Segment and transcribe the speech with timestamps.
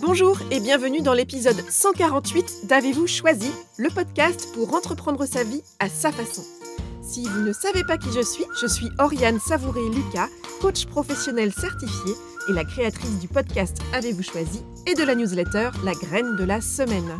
[0.00, 5.88] Bonjour et bienvenue dans l'épisode 148 d'Avez-vous choisi, le podcast pour entreprendre sa vie à
[5.88, 6.42] sa façon.
[7.02, 10.28] Si vous ne savez pas qui je suis, je suis Oriane Savouré-Lucas,
[10.60, 12.14] coach professionnel certifié
[12.48, 16.60] et la créatrice du podcast Avez-vous choisi et de la newsletter La graine de la
[16.60, 17.18] semaine.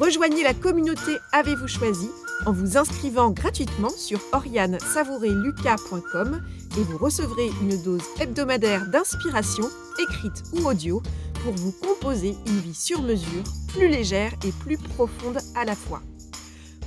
[0.00, 2.08] Rejoignez la communauté Avez-vous choisi
[2.46, 6.42] en vous inscrivant gratuitement sur oriane-savoureluca.com
[6.76, 11.00] et vous recevrez une dose hebdomadaire d'inspiration, écrite ou audio,
[11.44, 16.00] pour vous composer une vie sur mesure, plus légère et plus profonde à la fois.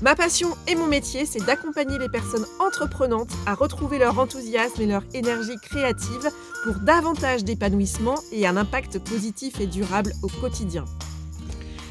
[0.02, 4.88] Ma passion et mon métier, c'est d'accompagner les personnes entreprenantes à retrouver leur enthousiasme et
[4.88, 6.30] leur énergie créative
[6.64, 10.86] pour davantage d'épanouissement et un impact positif et durable au quotidien.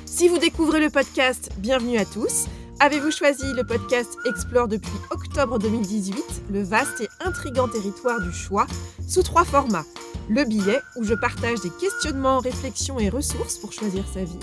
[0.05, 2.46] Si vous découvrez le podcast, bienvenue à tous.
[2.78, 8.66] Avez-vous choisi le podcast Explore depuis octobre 2018 le vaste et intrigant territoire du choix
[9.08, 9.86] sous trois formats.
[10.28, 14.38] Le billet, où je partage des questionnements, réflexions et ressources pour choisir sa vie.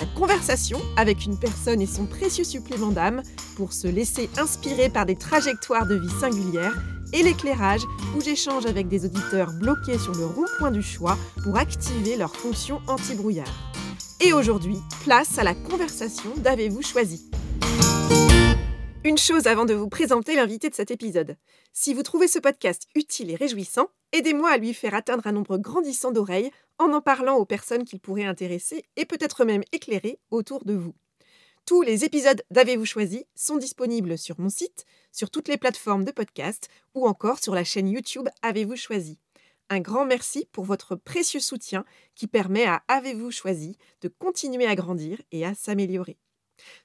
[0.00, 3.22] La conversation avec une personne et son précieux supplément d'âme
[3.56, 6.74] pour se laisser inspirer par des trajectoires de vie singulières.
[7.12, 7.82] Et l'éclairage,
[8.16, 12.80] où j'échange avec des auditeurs bloqués sur le rond-point du choix pour activer leur fonction
[12.88, 13.72] anti-brouillard.
[14.20, 17.30] Et aujourd'hui, place à la conversation d'Avez-vous choisi?
[19.16, 21.36] Une chose avant de vous présenter l'invité de cet épisode.
[21.72, 25.58] Si vous trouvez ce podcast utile et réjouissant, aidez-moi à lui faire atteindre un nombre
[25.58, 30.64] grandissant d'oreilles en en parlant aux personnes qu'il pourrait intéresser et peut-être même éclairer autour
[30.64, 30.94] de vous.
[31.64, 36.12] Tous les épisodes d'Avez-vous choisi sont disponibles sur mon site, sur toutes les plateformes de
[36.12, 39.18] podcast ou encore sur la chaîne YouTube Avez-vous choisi.
[39.70, 41.84] Un grand merci pour votre précieux soutien
[42.16, 46.18] qui permet à Avez-vous choisi de continuer à grandir et à s'améliorer.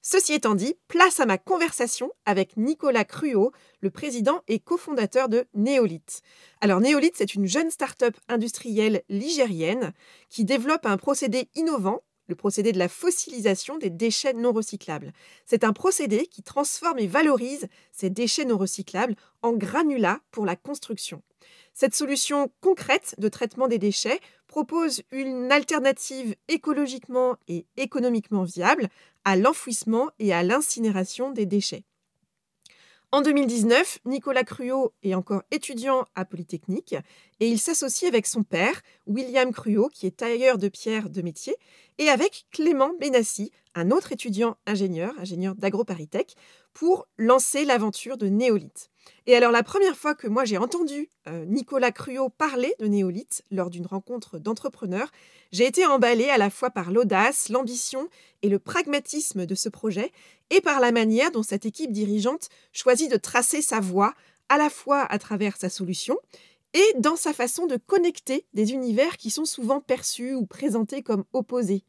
[0.02, 5.46] Ceci étant dit, place à ma conversation avec Nicolas Cruot, le président et cofondateur de
[5.54, 6.22] Néolith.
[6.60, 9.94] Alors Néolith, c'est une jeune start-up industrielle ligérienne
[10.30, 15.12] qui développe un procédé innovant le procédé de la fossilisation des déchets non recyclables.
[15.46, 20.56] C'est un procédé qui transforme et valorise ces déchets non recyclables en granulats pour la
[20.56, 21.22] construction.
[21.74, 28.90] Cette solution concrète de traitement des déchets propose une alternative écologiquement et économiquement viable
[29.24, 31.84] à l'enfouissement et à l'incinération des déchets.
[33.14, 36.96] En 2019, Nicolas Cruot est encore étudiant à Polytechnique
[37.42, 41.58] et il s'associe avec son père, William Cruot, qui est tailleur de pierre de métier,
[41.98, 46.36] et avec Clément Benassi, un autre étudiant ingénieur, ingénieur d'AgroParisTech,
[46.74, 48.92] pour lancer l'aventure de Néolith.
[49.28, 53.44] Et alors la première fois que moi j'ai entendu euh, Nicolas Cruot parler de néolithe
[53.52, 55.12] lors d'une rencontre d'entrepreneurs,
[55.52, 58.10] j'ai été emballée à la fois par l'audace, l'ambition
[58.42, 60.12] et le pragmatisme de ce projet,
[60.50, 64.14] et par la manière dont cette équipe dirigeante choisit de tracer sa voie,
[64.50, 66.18] à la fois à travers sa solution,
[66.74, 71.26] et dans sa façon de connecter des univers qui sont souvent perçus ou présentés comme
[71.34, 71.84] opposés.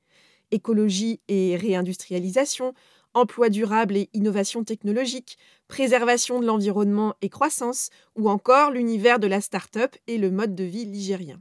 [0.50, 2.75] Écologie et réindustrialisation,
[3.15, 9.41] emploi durable et innovation technologique, préservation de l'environnement et croissance, ou encore l'univers de la
[9.41, 11.41] start-up et le mode de vie ligérien.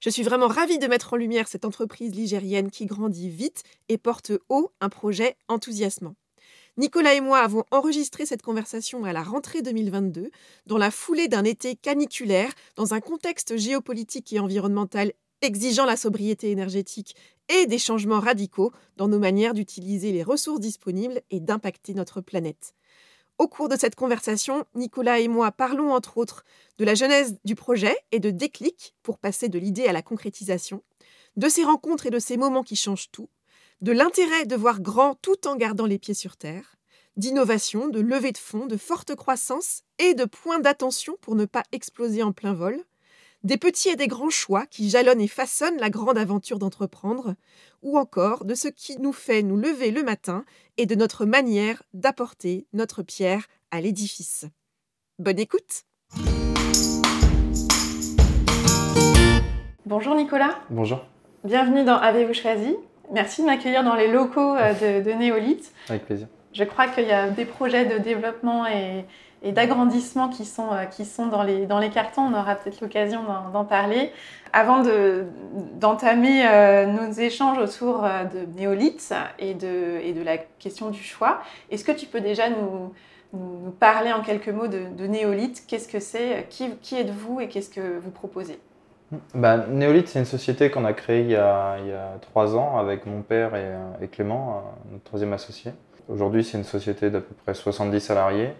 [0.00, 3.96] Je suis vraiment ravie de mettre en lumière cette entreprise ligérienne qui grandit vite et
[3.96, 6.14] porte haut un projet enthousiasmant.
[6.76, 10.30] Nicolas et moi avons enregistré cette conversation à la rentrée 2022,
[10.66, 15.12] dans la foulée d'un été caniculaire, dans un contexte géopolitique et environnemental
[15.44, 17.14] exigeant la sobriété énergétique
[17.48, 22.74] et des changements radicaux dans nos manières d'utiliser les ressources disponibles et d'impacter notre planète.
[23.38, 26.44] Au cours de cette conversation, Nicolas et moi parlons entre autres
[26.78, 30.82] de la genèse du projet et de déclic pour passer de l'idée à la concrétisation,
[31.36, 33.28] de ces rencontres et de ces moments qui changent tout,
[33.80, 36.76] de l'intérêt de voir grand tout en gardant les pieds sur terre,
[37.16, 41.64] d'innovation, de levée de fonds, de forte croissance et de points d'attention pour ne pas
[41.72, 42.84] exploser en plein vol,
[43.44, 47.34] des petits et des grands choix qui jalonnent et façonnent la grande aventure d'entreprendre,
[47.82, 50.46] ou encore de ce qui nous fait nous lever le matin
[50.78, 54.46] et de notre manière d'apporter notre pierre à l'édifice.
[55.18, 55.84] Bonne écoute
[59.84, 60.58] Bonjour Nicolas.
[60.70, 61.04] Bonjour.
[61.44, 62.74] Bienvenue dans Avez-vous choisi?
[63.12, 65.70] Merci de m'accueillir dans les locaux euh, de, de Néolith.
[65.90, 66.28] Avec plaisir.
[66.54, 69.04] Je crois qu'il y a des projets de développement et,
[69.44, 72.22] et d'agrandissement qui sont, euh, qui sont dans, les, dans les cartons.
[72.22, 73.20] On aura peut-être l'occasion
[73.52, 74.10] d'en parler.
[74.52, 74.82] Avant
[75.74, 81.02] d'entamer euh, nos échanges autour euh, de néolithes et de, et de la question du
[81.02, 82.92] choix, est-ce que tu peux déjà nous,
[83.80, 85.64] parler en quelques mots de, de néolithe?
[85.66, 86.46] Qu'est-ce que c'est?
[86.48, 88.58] Qui, qui êtes-vous et qu'est-ce que vous proposez?
[89.34, 92.56] Bah, Néolith, c'est une société qu'on a créée il y a, il y a, trois
[92.56, 93.52] ans avec mon père
[94.00, 95.72] et Clément, notre troisième associé.
[96.08, 98.50] Aujourd'hui, c'est une société d'à peu près 70 salariés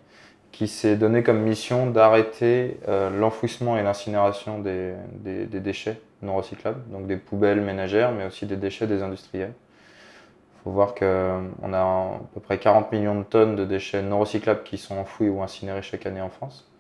[0.55, 2.79] qui s'est donné comme mission d'arrêter
[3.19, 8.57] l'enfouissement et l'incinération des, des, déchets non recyclables, donc des poubelles ménagères, mais aussi des
[8.57, 9.53] déchets des industriels.
[9.53, 14.21] Il faut voir qu'on a à peu près 40 millions de tonnes de déchets non
[14.21, 16.71] recyclables qui sont enfouis ou incinérés chaque année en France.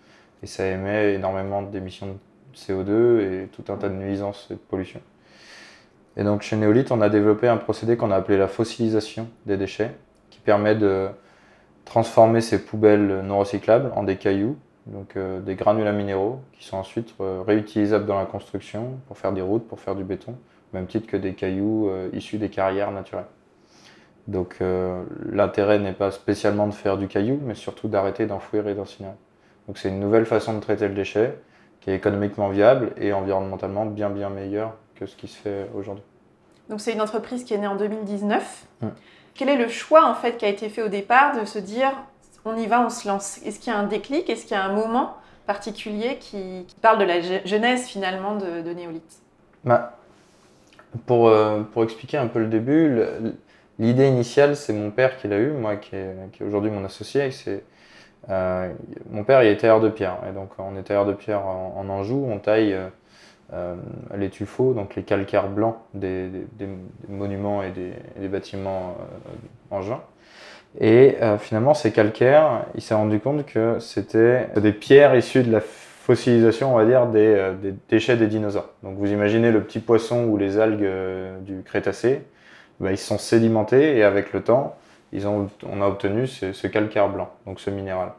[0.44, 4.58] Et ça émet énormément d'émissions de CO2 et tout un tas de nuisances et de
[4.60, 5.00] pollution.
[6.16, 9.56] Et donc chez Néolith, on a développé un procédé qu'on a appelé la fossilisation des
[9.56, 9.90] déchets,
[10.30, 11.08] qui permet de
[11.84, 16.76] transformer ces poubelles non recyclables en des cailloux, donc euh, des granulats minéraux, qui sont
[16.76, 20.76] ensuite euh, réutilisables dans la construction pour faire des routes, pour faire du béton, au
[20.76, 23.26] même titre que des cailloux euh, issus des carrières naturelles.
[24.26, 24.56] Donc
[25.30, 29.12] l'intérêt n'est pas spécialement de faire du caillou, mais surtout d'arrêter d'enfouir et d'incinérer.
[29.66, 31.38] Donc c'est une nouvelle façon de traiter le déchet
[31.82, 36.02] qui est économiquement viable et environnementalement bien bien meilleure que ce qui se fait aujourd'hui.
[36.70, 38.66] Donc c'est une entreprise qui est née en 2019.
[38.80, 38.86] Mm.
[39.34, 41.92] Quel est le choix en fait qui a été fait au départ de se dire
[42.44, 43.40] on y va, on se lance.
[43.44, 44.28] Est-ce qu'il y a un déclic?
[44.28, 45.16] Est-ce qu'il y a un moment
[45.46, 48.74] particulier qui, parle de la genèse finalement de, de
[49.64, 49.98] bah,
[51.06, 52.98] pour, euh, pour expliquer un peu le début,
[53.78, 56.84] l'idée initiale c'est mon père qui l'a eu, moi qui est, qui est aujourd'hui mon
[56.84, 57.30] associé.
[57.30, 57.64] C'est
[58.30, 58.72] euh,
[59.10, 60.18] mon père il est tailleur de pierre.
[60.28, 62.88] Et donc on est tailleur de pierre en, Anjou, on taille euh,
[63.54, 63.74] euh,
[64.16, 66.28] les tuffeaux, donc les calcaires blancs des,
[67.08, 68.96] monuments et des, bâtiments
[69.70, 70.02] en juin.
[70.80, 75.60] Et finalement, ces calcaires, il s'est rendu compte que c'était des pierres issues de la
[75.60, 77.52] fossilisation, on va dire, des,
[77.88, 78.70] déchets des dinosaures.
[78.82, 80.88] Donc vous imaginez le petit poisson ou les algues
[81.42, 82.22] du Crétacé,
[82.80, 84.76] ben, ils sont sédimentés et avec le temps,
[85.12, 88.10] ils ont, on a obtenu ce, calcaire blanc, donc ce minéral.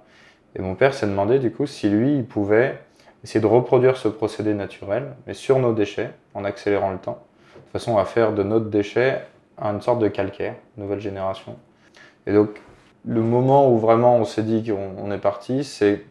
[0.56, 2.80] Et mon père s'est demandé du coup si lui, il pouvait
[3.26, 7.24] essayer de reproduire ce procédé naturel, mais sur nos déchets, en accélérant le temps,
[7.56, 9.24] de façon à faire de notre déchet
[9.60, 11.58] une sorte de calcaire, nouvelle génération.
[12.28, 12.62] Et donc,
[13.04, 16.04] le moment où vraiment on s'est dit qu'on est parti, c'est.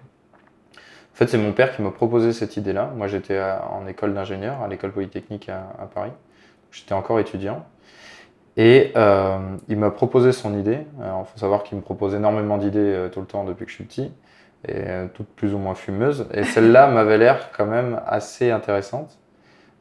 [0.73, 2.91] En fait, c'est mon père qui m'a proposé cette idée-là.
[2.97, 6.11] Moi, j'étais en école d'ingénieur, à l'école polytechnique à, à Paris.
[6.73, 7.65] J'étais encore étudiant.
[8.57, 9.39] Et euh,
[9.69, 10.81] il m'a proposé son idée.
[10.99, 13.77] il faut savoir qu'il me propose énormément d'idées euh, tout le temps depuis que je
[13.77, 14.13] suis petit,
[14.67, 16.27] et euh, toutes plus ou moins fumeuses.
[16.33, 19.19] Et celle-là m'avait l'air quand même assez intéressante.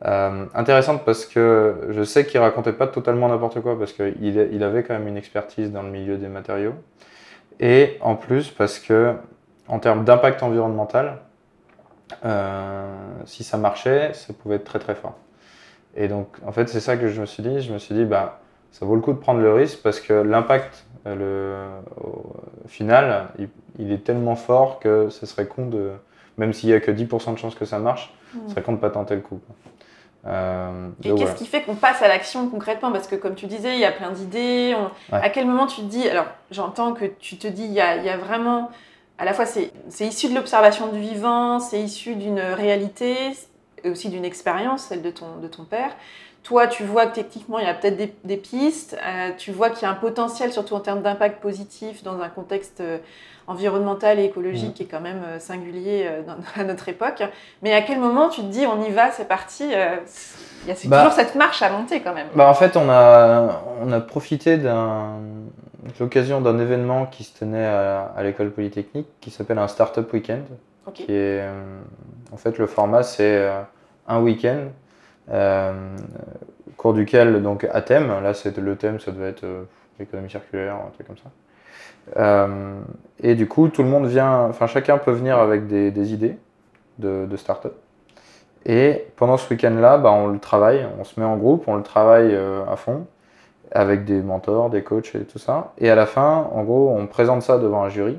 [0.01, 4.83] intéressante parce que je sais qu'il racontait pas totalement n'importe quoi, parce qu'il il avait
[4.83, 6.75] quand même une expertise dans le milieu des matériaux.
[7.59, 9.13] Et en plus parce que,
[9.67, 11.19] en termes d'impact environnemental,
[13.25, 15.15] si ça marchait, ça pouvait être très très fort.
[15.95, 17.61] Et donc, en fait, c'est ça que je me suis dit.
[17.61, 18.42] Je me suis dit, bah,
[18.73, 23.29] ça vaut le coup de prendre le risque parce que l'impact euh, au final,
[23.77, 25.91] il, est tellement fort que ce serait con de,
[26.37, 28.39] même s'il n'y a que 10% de chances que ça marche, mmh.
[28.45, 29.39] ce serait con de pas tenter le coup.
[30.25, 32.91] Euh, et qu'est-ce qui fait qu'on passe à l'action concrètement?
[32.91, 34.75] Parce que comme tu disais, il y a plein d'idées.
[35.11, 37.97] À quel moment tu te dis, alors j'entends que tu te dis, il y a,
[37.97, 38.71] il y a vraiment,
[39.19, 43.33] à la fois c'est issu de l'observation du vivant, c'est issu d'une réalité,
[43.83, 45.91] et aussi d'une expérience, celle de ton, de ton père.
[46.43, 47.95] Toi, tu vois que techniquement, il y a peut-être
[48.25, 52.03] des, pistes, euh, tu vois qu'il y a un potentiel, surtout en termes d'impact positif,
[52.03, 52.97] dans un contexte euh,
[53.47, 54.73] environnemental et écologique mm.
[54.73, 56.05] qui est quand même euh, singulier
[56.57, 57.23] à notre époque.
[57.61, 60.75] Mais à quel moment tu te dis, on y va, c'est parti Il y a
[60.85, 62.27] bah toujours cette marche à monter quand même.
[62.35, 64.69] Bah en fait, on a, on a profité de
[66.01, 70.43] l'occasion d'un événement qui se tenait à, l'école polytechnique qui s'appelle un Startup Weekend.
[70.93, 71.41] Qui est,
[72.33, 73.49] en fait, le format, c'est
[74.05, 74.65] un week-end
[75.31, 75.95] euh,
[76.77, 79.63] cours duquel, donc à thème, là c'est le thème, ça devait être euh,
[79.99, 81.29] l'économie circulaire, un truc comme ça.
[82.17, 82.81] Euh,
[83.21, 86.37] et du coup, tout le monde vient, enfin chacun peut venir avec des, idées
[86.99, 87.75] de, de start-up.
[88.65, 91.83] Et pendant ce week-end-là, bah, on le travaille, on se met en groupe, on le
[91.83, 93.05] travaille à fond,
[93.71, 95.73] avec des mentors, des coachs et tout ça.
[95.77, 98.17] Et à la fin, en gros, on présente ça devant un jury,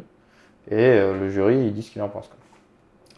[0.70, 2.30] et le jury, il dit ce qu'il en pense.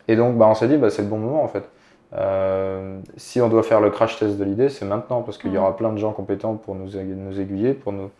[0.08, 1.68] Et donc, bah, on s'est dit, bah, c'est le bon moment en fait.
[2.16, 5.58] Euh, si on doit faire le crash test de l'idée, c'est maintenant parce qu'il y
[5.58, 8.10] aura plein de gens compétents pour nous, nous aiguiller, pour nous.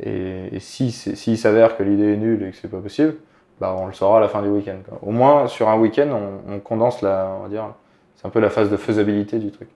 [0.00, 3.14] Et, si s'il s'avère que l'idée est nulle et que c'est pas possible,
[3.60, 4.78] bah on le saura à la fin du week-end.
[5.02, 6.08] Au moins sur un week-end,
[6.48, 7.74] on, condense la, on va dire,
[8.16, 9.68] c'est un peu la phase de faisabilité du truc.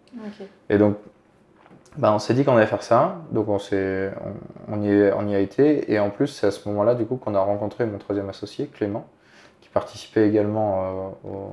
[0.70, 0.96] Et donc,
[1.96, 4.12] bah on s'est dit qu'on allait faire ça, donc on, s'est,
[4.68, 7.06] on, y est, on y a été, et en plus c'est à ce moment-là du
[7.06, 9.06] coup qu'on a rencontré mon troisième associé, Clément,
[9.60, 11.50] qui participait également euh, au,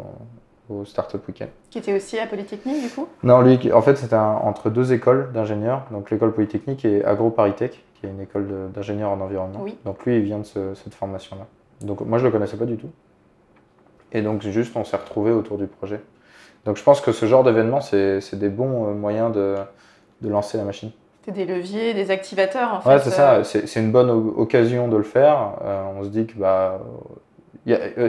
[0.70, 1.50] au Startup Weekend.
[1.70, 3.08] Qui était aussi à Polytechnique du coup?
[3.24, 8.06] Non, lui, en fait, c'était entre deux écoles d'ingénieurs, donc l'école Polytechnique et AgroParisTech, qui
[8.06, 9.60] est une école d'ingénieurs en environnement.
[9.62, 9.78] Oui.
[9.86, 11.46] Donc lui, il vient de cette formation-là.
[11.82, 12.90] Donc moi, je le connaissais pas du tout.
[14.12, 16.00] Et donc juste, on s'est retrouvés autour du projet.
[16.66, 19.56] Donc je pense que ce genre d'événement, c'est des bons euh, moyens de,
[20.22, 20.92] de lancer la machine.
[21.26, 22.90] C'est des leviers, des activateurs en fait.
[22.90, 23.34] Ouais, c'est ça.
[23.36, 23.44] Euh.
[23.44, 25.54] C'est une bonne occasion de le faire.
[25.64, 26.80] Euh, on se dit que bah,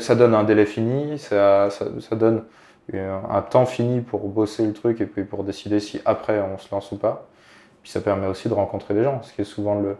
[0.00, 2.44] ça donne un délai fini, ça, ça, donne
[2.92, 6.68] un temps fini pour bosser le truc et puis pour décider si après on se
[6.72, 7.28] lance ou pas.
[7.82, 9.96] Puis ça permet aussi de rencontrer des gens, ce qui est souvent le,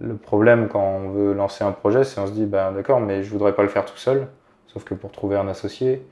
[0.00, 3.22] le problème quand on veut lancer un projet, c'est on se dit, ben, d'accord, mais
[3.22, 4.28] je voudrais pas le faire tout seul,
[4.66, 6.06] sauf que pour trouver un associé,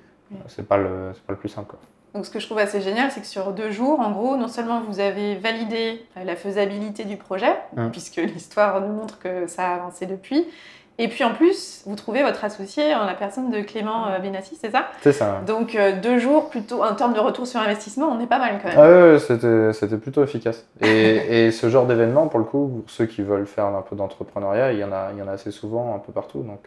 [0.49, 1.76] c'est pas, le, pas le plus simple.
[2.14, 4.49] Donc ce que je trouve assez génial, c'est que sur deux jours, en gros, non
[4.49, 7.91] seulement vous avez validé la faisabilité du projet, mmh.
[7.91, 10.47] puisque l'histoire nous montre que ça a avancé depuis,
[10.98, 14.56] et puis en plus, vous trouvez votre associé en la personne de Clément euh, Benassi,
[14.60, 14.86] c'est ça?
[15.02, 15.40] C'est ça.
[15.46, 18.60] Donc euh, deux jours, plutôt en termes de retour sur investissement, on est pas mal
[18.62, 18.78] quand même.
[18.78, 20.66] Ah ouais, c'était, c'était plutôt efficace.
[20.80, 23.96] Et, et ce genre d'événement, pour le coup, pour ceux qui veulent faire un peu
[23.96, 26.42] d'entrepreneuriat, il y en a, il y en a assez souvent, un peu partout.
[26.42, 26.64] Donc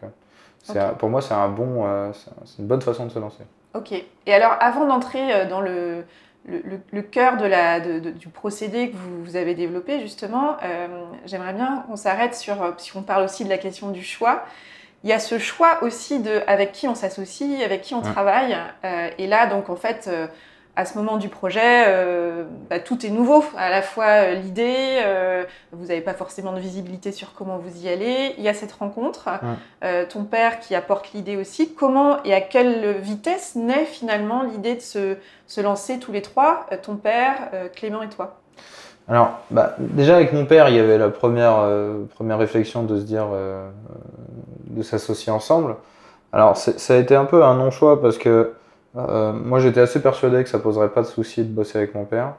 [0.75, 3.43] euh, pour moi, c'est un bon, c'est une bonne façon de se lancer.
[3.74, 3.93] Ok.
[4.25, 6.03] Et alors, avant d'entrer dans le
[6.48, 10.88] le, cœur de la, du procédé que vous, avez développé, justement, euh,
[11.25, 14.46] j'aimerais bien qu'on s'arrête sur, euh, si on parle aussi de la question du choix,
[15.04, 18.58] il y a ce choix aussi de avec qui on s'associe, avec qui on travaille.
[18.84, 20.10] Euh, et là, donc, en fait,
[20.77, 23.43] à ce moment du projet, euh, bah, tout est nouveau.
[23.57, 27.84] À la fois euh, l'idée, euh, vous n'avez pas forcément de visibilité sur comment vous
[27.84, 28.36] y allez.
[28.38, 29.27] Il y a cette rencontre,
[30.10, 31.74] ton père qui apporte l'idée aussi.
[31.74, 35.15] Comment et à quelle vitesse naît finalement l'idée de se,
[35.48, 38.39] se, lancer tous les trois, ton père, Clément et toi?
[39.07, 41.67] Alors, bah, déjà avec mon père, il y avait la première,
[42.13, 43.27] première réflexion de se dire,
[44.67, 45.75] de s'associer ensemble.
[46.31, 48.53] Alors, ça a été un peu un non-choix parce que
[48.98, 52.06] euh, moi, j'étais assez persuadé que ça poserait pas de souci de bosser avec mon
[52.06, 52.34] père.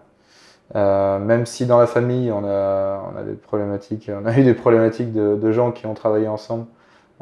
[0.75, 4.45] Euh, même si dans la famille, on a, on a des problématiques, on a eu
[4.45, 6.67] des problématiques de, de gens qui ont travaillé ensemble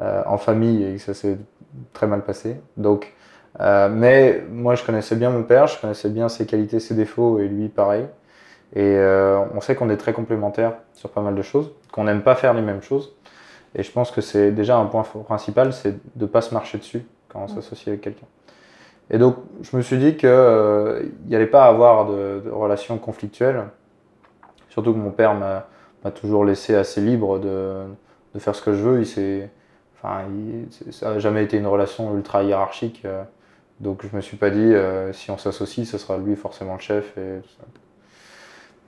[0.02, 1.38] euh, en famille et que ça s'est
[1.92, 2.60] très mal passé.
[2.76, 3.14] Donc,
[3.60, 7.38] euh, mais moi, je connaissais bien mon père, je connaissais bien ses qualités, ses défauts
[7.38, 8.06] et lui, pareil.
[8.74, 12.22] Et euh, on sait qu'on est très complémentaires sur pas mal de choses, qu'on n'aime
[12.22, 13.14] pas faire les mêmes choses.
[13.74, 17.06] Et je pense que c'est déjà un point principal, c'est de pas se marcher dessus
[17.28, 18.26] quand on s'associe avec quelqu'un.
[19.10, 22.98] Et donc, je me suis dit qu'il euh, n'y allait pas avoir de, de relations
[22.98, 23.64] conflictuelles.
[24.68, 25.64] Surtout que mon père m'a
[26.10, 27.84] toujours laissé assez libre de,
[28.34, 29.02] de, faire ce que je veux.
[29.02, 29.48] Il
[29.96, 30.24] enfin,
[30.90, 33.02] ça n'a jamais été une relation ultra hiérarchique.
[33.04, 33.22] Euh.
[33.80, 36.80] donc, je me suis pas dit, euh, si on s'associe, ce sera lui forcément le
[36.80, 37.16] chef.
[37.16, 37.64] Et tout ça.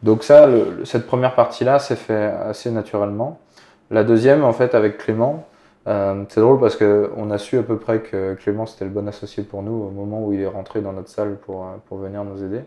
[0.02, 3.40] Donc, ça, le, cette première partie-là s'est fait assez naturellement.
[3.90, 5.47] La deuxième, en fait, avec Clément,
[5.88, 9.08] euh, c'est drôle parce qu'on a su à peu près que Clément c'était le bon
[9.08, 12.24] associé pour nous au moment où il est rentré dans notre salle pour, euh, venir
[12.24, 12.60] nous aider.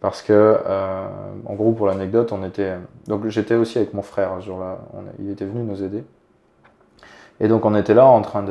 [0.00, 1.06] Parce que, euh,
[1.46, 2.74] en gros, pour l'anecdote, on était.
[3.08, 4.78] Donc j'étais aussi avec mon frère ce jour-là,
[5.18, 6.04] il était venu nous aider.
[7.40, 8.44] Et donc on était là en train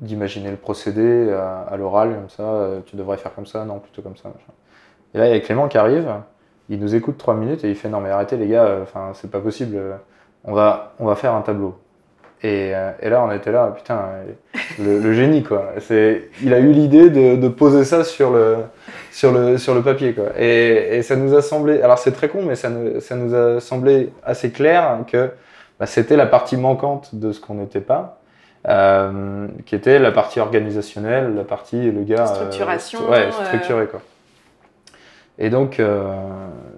[0.00, 4.16] d'imaginer le procédé à, l'oral, comme ça, tu devrais faire comme ça, non, plutôt comme
[4.16, 4.30] ça.
[5.14, 6.08] Et là, il y a Clément qui arrive,
[6.68, 9.40] il nous écoute trois minutes et il fait Non, mais arrêtez les gars, c'est pas
[9.40, 9.80] possible,
[10.44, 11.74] on va faire un tableau.
[12.44, 14.06] Euh, et, là, on était là, putain,
[14.78, 15.72] le, génie, quoi.
[16.42, 18.56] Il a eu l'idée de, poser ça sur le,
[19.10, 20.38] sur le, sur le papier, quoi.
[20.38, 23.60] Et, ça nous a semblé, alors c'est très con, mais ça nous, ça nous a
[23.60, 25.30] semblé assez clair que
[25.80, 28.20] bah, c'était la partie manquante de ce qu'on n'était pas.
[28.66, 32.22] Euh, qui était la partie organisationnelle, la partie le gars.
[32.22, 33.10] Euh, Structuration.
[33.10, 34.00] ouais, structuré, quoi.
[35.38, 35.82] Et donc,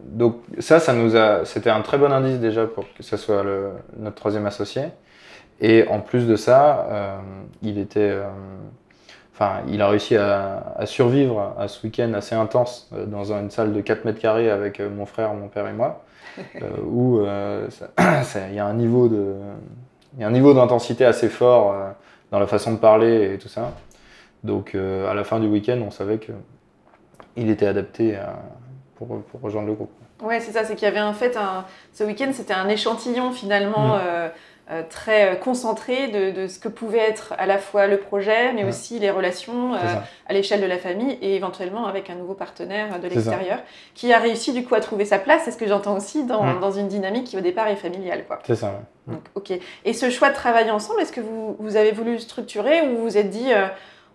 [0.07, 3.43] donc ça, ça nous a, c'était un très bon indice déjà pour que ce soit
[3.43, 3.69] le,
[3.99, 4.85] notre troisième associé.
[5.61, 7.19] Et en plus de ça, euh,
[7.63, 8.25] il était, euh,
[9.33, 13.51] enfin, il a réussi à, à, survivre à ce week-end assez intense euh, dans une
[13.51, 16.05] salle de 4 mètres carrés avec mon frère, mon père et moi,
[16.85, 19.35] où il y a un niveau de,
[20.15, 21.75] il y a un niveau d'intensité assez fort
[22.31, 23.73] dans la façon de parler et tout ça.
[24.45, 26.33] Donc, à la fin du week-end, on savait que
[27.37, 28.19] il était adapté
[28.97, 29.91] pour, pour, rejoindre le groupe.
[30.23, 33.33] Ouais, c'est ça, c'est qu'il y avait en fait un, ce week-end, c'était un échantillon
[33.33, 33.97] finalement.
[33.97, 34.31] Mmh.
[34.69, 38.53] Euh, très euh, concentré de, de, ce que pouvait être à la fois le projet,
[38.53, 39.79] mais aussi les relations euh,
[40.27, 43.61] à l'échelle de la famille et éventuellement avec un nouveau partenaire de l'extérieur
[43.95, 45.43] qui a réussi du coup à trouver sa place.
[45.45, 48.25] C'est ce que j'entends aussi dans, dans, une dynamique qui au départ est familiale.
[48.43, 48.81] C'est ça.
[49.07, 49.53] Donc, ok.
[49.85, 53.03] Et ce choix de travailler ensemble, est-ce que vous, vous, avez voulu structurer ou vous
[53.05, 53.53] vous êtes dit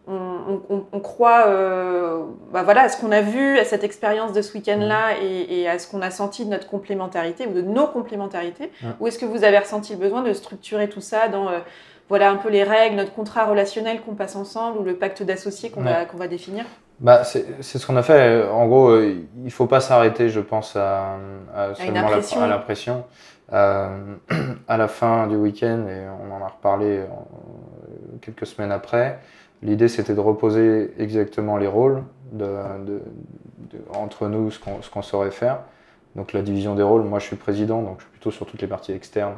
[0.07, 4.53] on, croit euh, bah voilà, à ce qu'on a vu, à cette expérience de ce
[4.53, 8.71] week-end-là et, à ce qu'on a senti de notre complémentarité ou de nos complémentarités.
[8.99, 11.59] Ou est-ce que vous avez ressenti le besoin de structurer tout ça dans euh,
[12.09, 15.69] voilà un peu les règles, notre contrat relationnel qu'on passe ensemble ou le pacte d'associés
[15.69, 16.65] qu'on va, qu'on va définir?
[16.99, 18.47] Bah, c'est ce qu'on a fait.
[18.47, 21.17] En gros, euh, il ne faut pas s'arrêter, je pense, à,
[21.55, 22.07] à, seulement
[22.41, 23.05] à la pression.
[23.51, 27.01] à la fin du week-end, et on en a reparlé
[28.21, 29.19] quelques semaines après,
[29.63, 32.03] L'idée, c'était de reposer exactement les rôles
[33.93, 35.59] entre nous, ce qu'on saurait faire.
[36.15, 38.61] Donc la division des rôles, moi je suis président, donc je suis plutôt sur toutes
[38.61, 39.35] les parties externes,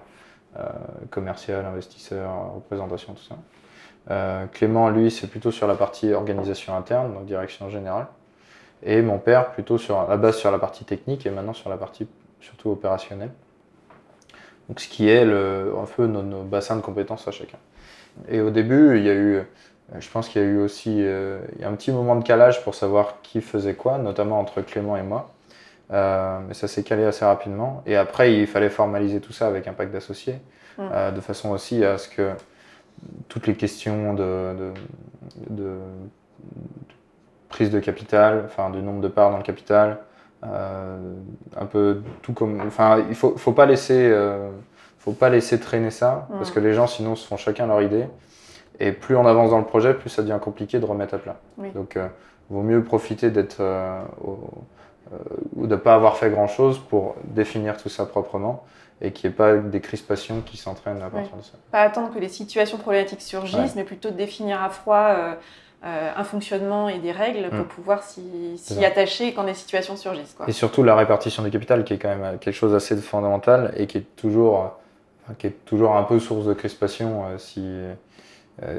[0.57, 0.69] euh,
[1.11, 4.47] commerciales, investisseurs, représentation, tout ça.
[4.51, 8.07] Clément, lui, c'est plutôt sur la partie organisation interne, donc direction générale.
[8.83, 11.77] Et mon père, plutôt sur la base sur la partie technique et maintenant sur la
[11.77, 12.05] partie
[12.41, 13.31] surtout opérationnelle.
[14.67, 17.57] Donc, ce qui est un peu nos, bassins de compétences à chacun.
[18.27, 19.41] Et au début, il y a eu,
[19.99, 23.21] je pense qu'il y a eu aussi a un petit moment de calage pour savoir
[23.21, 25.33] qui faisait quoi, notamment entre Clément et moi.
[25.91, 27.83] Euh, mais ça s'est calé assez rapidement.
[27.85, 30.39] Et après, il fallait formaliser tout ça avec un pacte d'associés,
[30.79, 32.31] euh, de façon aussi à ce que
[33.27, 34.71] toutes les questions de,
[35.49, 35.77] de,
[37.49, 39.99] prise de capital, enfin de nombre de parts dans le capital,
[40.45, 40.97] euh,
[41.59, 44.11] un peu tout comme, enfin, il faut, faut pas laisser,
[44.99, 48.07] faut pas laisser traîner ça, parce que les gens sinon se font chacun leur idée.
[48.79, 51.39] Et plus on avance dans le projet, plus ça devient compliqué de remettre à plat.
[51.75, 53.61] Donc, il vaut mieux profiter d'être
[54.23, 54.39] au
[55.13, 55.17] euh,
[55.55, 58.63] ou de ne pas avoir fait grand-chose pour définir tout ça proprement
[59.01, 61.51] et qu'il n'y ait pas des crispations qui s'entraînent à partir de ça.
[61.71, 65.33] Pas attendre que les situations problématiques surgissent, mais plutôt définir à froid euh,
[65.83, 67.67] euh, un fonctionnement et des règles pour mm.
[67.67, 70.35] pouvoir s'y attacher quand des situations surgissent.
[70.47, 73.87] Et surtout la répartition du capital qui est quand même quelque chose d'assez fondamental et
[73.87, 74.71] qui est toujours,
[75.37, 77.61] qui est toujours un peu source de crispation si,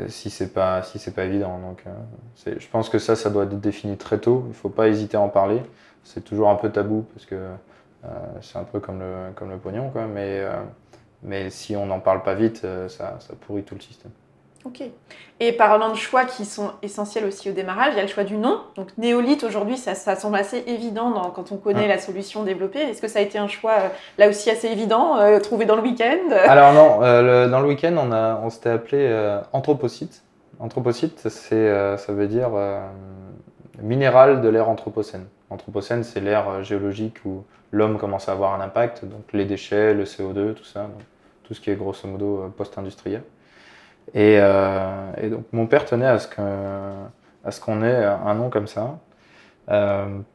[0.09, 1.59] si c'est pas, si pas évident.
[1.59, 1.85] Donc,
[2.47, 4.45] je pense que ça, ça doit être défini très tôt.
[4.49, 5.61] Il faut pas hésiter à en parler
[6.05, 8.09] c'est toujours un peu tabou parce que euh,
[8.43, 10.07] c'est un peu comme le, comme le pognon, quoi.
[10.07, 10.63] Mais, euh,
[11.23, 14.13] mais si on n'en parle pas vite, euh, ça, ça, pourrit tout le système.
[14.65, 14.83] Ok.
[15.41, 18.25] Et parlant de choix qui sont essentiels aussi au démarrage, il y a le choix
[18.25, 18.61] du nom.
[18.77, 22.81] Donc néolithe aujourd'hui, ça, ça, semble assez évident dans, quand on connaît la solution développée.
[22.81, 23.75] Est-ce que ça a été un choix
[24.17, 26.31] là aussi assez évident, trouvé dans le week-end?
[26.47, 30.23] Alors non, dans le week-end, on, a, on s'était appelé Anthropocyte.
[30.61, 32.51] Anthropocyte, c'est, ça veut dire
[33.83, 35.27] minéral de l'ère anthropocène.
[35.51, 39.95] L'Anthropocène, c'est l'ère euh, géologique où l'homme commence à avoir un impact, donc les déchets,
[39.95, 40.89] le CO2, tout ça,
[41.45, 42.49] tout ce qui est grosso modo euh,
[44.17, 48.99] Euh, et, donc mon père tenait à ce qu'on ait un nom comme ça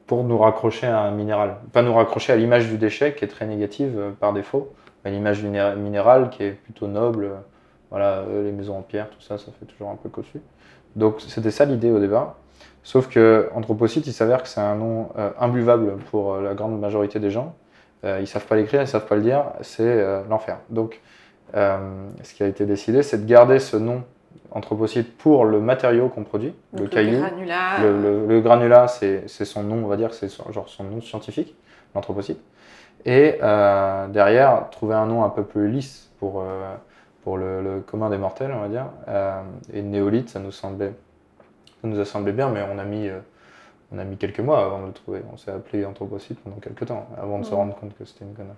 [0.07, 1.57] pour nous raccrocher à un minéral.
[1.71, 4.73] Pas nous raccrocher à l'image du déchet qui est très négative par défaut,
[5.03, 7.31] mais l'image du minéral qui est plutôt noble.
[7.91, 10.41] voilà, les maisons en pierre, tout ça, ça fait toujours un peu cossu.
[10.95, 12.35] Donc c'était ça l'idée au départ.
[12.83, 16.79] Sauf que Anthropocyte, il s'avère que c'est un nom euh, imbuvable pour euh, la grande
[16.79, 17.55] majorité des gens.
[18.03, 20.57] Euh, ils savent pas l'écrire, ils savent pas le dire, c'est l'enfer.
[20.69, 21.01] Donc,
[21.53, 24.03] ce qui a été décidé, c'est de garder ce nom
[24.51, 27.19] Anthropocyte pour le matériau qu'on produit, le, caillou.
[27.19, 27.81] Granulat.
[27.81, 31.55] Le, granulat, c'est son nom, on va dire, c'est genre son nom scientifique,
[31.93, 32.39] l'Anthropocyte.
[33.05, 36.43] Et derrière, trouver un nom un peu plus lisse pour,
[37.23, 38.87] pour le, commun des mortels, on va dire.
[39.71, 40.93] et néolithe, ça nous semblait
[41.81, 43.19] ça nous a semblé bien, mais on a mis, euh,
[43.91, 45.21] on a mis quelques mois avant de le trouver.
[45.31, 47.55] On s'est appelé Anthropocyte pendant quelques temps, avant de se mm.
[47.55, 48.55] rendre compte que c'était une connerie.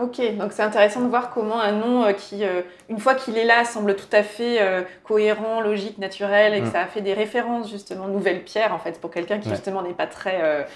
[0.00, 3.38] Ok, donc c'est intéressant de voir comment un nom euh, qui, euh, une fois qu'il
[3.38, 4.58] est là, semble tout à fait
[5.04, 6.72] cohérent, logique, naturel, et que mm.
[6.72, 9.92] ça a fait des références justement, nouvelle pierre en fait, pour quelqu'un qui justement n'est
[9.92, 10.66] pas très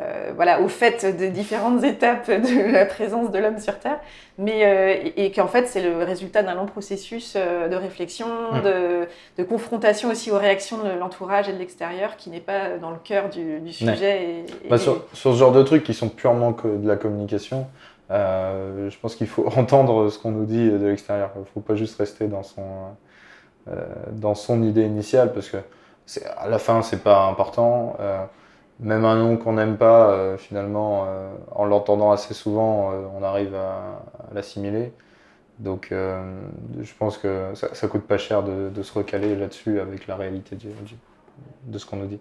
[0.00, 4.00] euh, voilà, au fait de différentes étapes de la présence de l'homme sur Terre,
[4.38, 8.62] mais euh, et, qu'en fait c'est le résultat d'un long processus euh, de réflexion, mm.
[9.38, 12.96] de, confrontation aussi aux réactions de l'entourage et de l'extérieur, qui n'est pas dans le
[13.04, 14.44] cœur du, sujet.
[14.68, 17.68] Bah, sur, ce genre de trucs qui sont purement que de la communication,
[18.10, 21.30] je pense qu'il faut entendre ce qu'on nous dit de l'extérieur.
[21.36, 22.62] Il ne faut pas juste rester dans son,
[24.12, 25.58] dans son idée initiale, parce que
[26.36, 27.96] à la fin c'est pas important
[28.80, 33.22] même un nom qu'on n'aime pas, euh, finalement, euh, en l'entendant assez souvent, euh, on
[33.22, 34.92] arrive à, l'assimiler.
[35.60, 40.16] Donc, je pense que ça, ça coûte pas cher de, se recaler là-dessus avec la
[40.16, 40.58] réalité
[41.62, 42.18] de ce qu'on nous dit.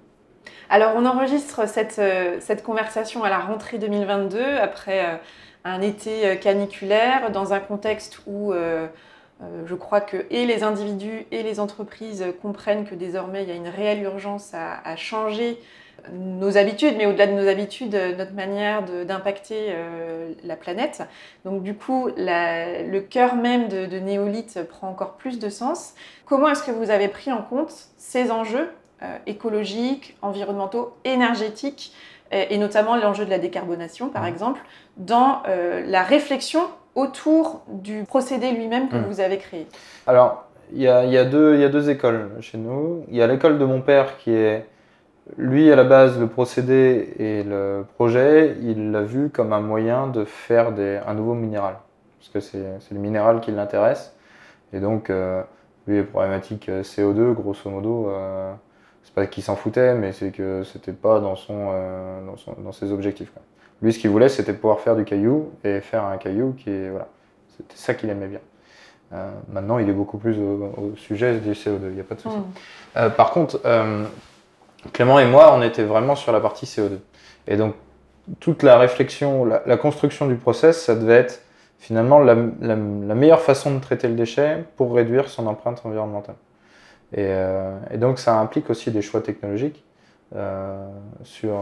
[0.69, 1.99] Alors, on enregistre cette,
[2.41, 5.19] cette, conversation à la rentrée 2022, après
[5.63, 11.59] un été caniculaire, dans un contexte où je crois que et les individus et les
[11.59, 15.59] entreprises comprennent que désormais il y a une réelle urgence à, à changer
[16.11, 21.03] nos habitudes, mais au-delà de nos habitudes, notre manière d'impacter euh, la planète.
[21.45, 25.93] Donc du coup, le cœur même de, néolithe prend encore plus de sens.
[26.25, 28.69] Comment est-ce que vous avez pris en compte ces enjeux
[29.01, 31.93] euh, écologiques, environnementaux, énergétiques,
[32.31, 34.27] et, notamment l'enjeu de la décarbonation, par mmh.
[34.27, 34.61] exemple,
[34.97, 36.61] dans euh, la réflexion
[36.95, 39.05] autour du procédé lui-même que mmh.
[39.05, 39.67] vous avez créé
[40.05, 43.03] Alors, il y, a, y a deux écoles chez nous.
[43.09, 44.65] Il y a l'école de mon père qui est
[45.37, 50.07] lui, à la base, le procédé et le projet, il l'a vu comme un moyen
[50.07, 50.73] de faire
[51.07, 51.75] un nouveau minéral.
[52.19, 54.15] Parce que c'est le minéral qui l'intéresse.
[54.73, 55.41] Et donc, euh,
[55.87, 58.53] lui, les problématiques euh, CO2, grosso modo, euh,
[59.03, 61.71] c'est pas qu'il s'en foutait, mais c'est que c'était pas dans, son,
[62.57, 63.31] dans, ses objectifs.
[63.83, 66.89] Lui, ce qu'il voulait, c'était pouvoir faire du caillou et faire un caillou qui est.
[66.89, 67.07] Voilà.
[67.55, 68.39] C'était ça qu'il aimait bien.
[69.51, 72.35] maintenant, il est beaucoup plus au, sujet du CO2, il n'y a pas de souci.
[72.95, 73.09] Hmm.
[73.15, 73.59] par contre,
[74.91, 76.97] Clément et moi, on était vraiment sur la partie CO2.
[77.47, 77.75] Et donc,
[78.39, 81.41] toute la réflexion, la, construction du process, ça devait être
[81.79, 86.35] finalement la, meilleure façon de traiter le déchet pour réduire son empreinte environnementale.
[87.13, 89.83] Et, euh, donc, ça implique aussi des choix technologiques.
[90.35, 90.87] Euh,
[91.23, 91.53] sur,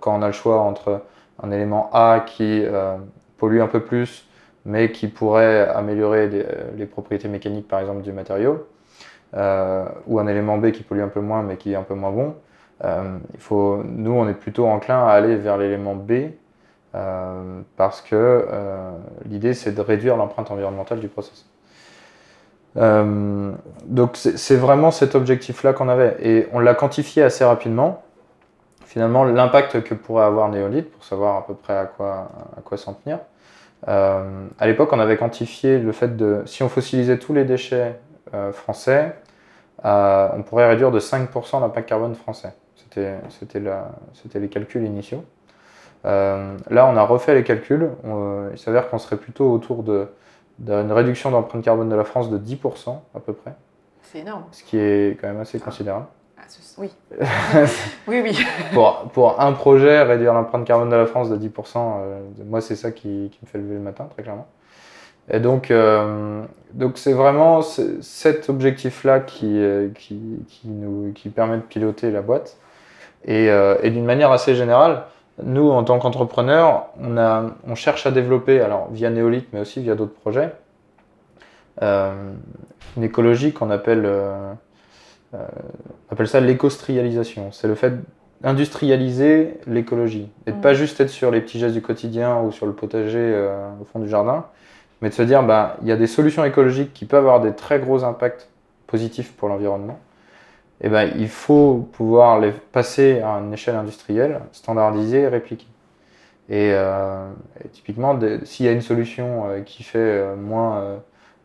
[0.00, 1.02] quand on a le choix entre
[1.42, 2.96] un élément A qui euh,
[3.36, 4.26] pollue un peu plus,
[4.64, 6.28] mais qui pourrait améliorer
[6.76, 8.66] les propriétés mécaniques, par exemple, du matériau,
[9.34, 12.10] ou un élément B qui pollue un peu moins, mais qui est un peu moins
[12.10, 12.34] bon,
[12.84, 13.18] euh,
[13.50, 16.12] nous, on est plutôt enclin à aller vers l'élément B
[16.94, 18.90] euh, parce que euh,
[19.26, 21.46] l'idée, c'est de réduire l'empreinte environnementale du process.
[22.76, 28.02] donc c'est vraiment cet objectif-là qu'on avait et on l'a quantifié assez rapidement.
[28.88, 32.78] Finalement, l'impact que pourrait avoir Néolith pour savoir à peu près à quoi, à quoi
[32.78, 33.18] s'en tenir.
[33.86, 38.00] à l'époque, on avait quantifié le fait de, si on fossilisait tous les déchets
[38.52, 39.14] français,
[39.84, 42.54] on pourrait réduire de 5% l'impact carbone français.
[42.76, 45.22] C'était les calculs initiaux.
[46.06, 47.90] Euh, là, on a refait les calculs.
[48.52, 52.98] il s'avère qu'on serait plutôt autour d'une réduction d'empreinte carbone de la France de 10%
[53.14, 53.52] à peu près.
[54.02, 54.44] C'est énorme.
[54.52, 56.06] Ce qui est quand même assez considérable.
[56.78, 56.90] Oui.
[58.06, 58.38] oui, oui.
[58.72, 62.76] pour, pour, un projet, réduire l'empreinte carbone de la France de 10%, euh, moi, c'est
[62.76, 64.46] ça qui, qui, me fait lever le matin, très clairement.
[65.30, 69.60] Et donc, euh, donc c'est vraiment cet objectif-là qui,
[69.96, 72.56] qui, qui, nous, qui permet de piloter la boîte.
[73.28, 75.04] Euh, et, d'une manière assez générale,
[75.42, 77.16] nous, en tant qu'entrepreneurs, on,
[77.66, 80.52] on, cherche à développer, alors via Néolith, mais aussi via d'autres projets,
[81.82, 82.32] euh,
[82.96, 84.08] une écologie qu'on appelle,
[85.34, 85.46] euh,
[86.10, 87.52] appelle ça l'écostrialisation.
[87.52, 87.94] C'est le fait
[88.40, 90.76] d'industrialiser l'écologie et de ne pas mmh.
[90.76, 93.48] juste être sur les petits gestes du quotidien ou sur le potager
[93.80, 94.46] au fond du jardin,
[95.02, 97.52] mais de se dire, bah, il y a des solutions écologiques qui peuvent avoir des
[97.52, 98.48] très gros impacts
[98.86, 99.98] positifs pour l'environnement
[100.80, 105.66] eh ben, il faut pouvoir les passer à une échelle industrielle, standardisée et répliquée.
[106.48, 107.28] Et, euh,
[107.72, 111.00] typiquement, s'il y a une solution euh, qui fait euh, moins,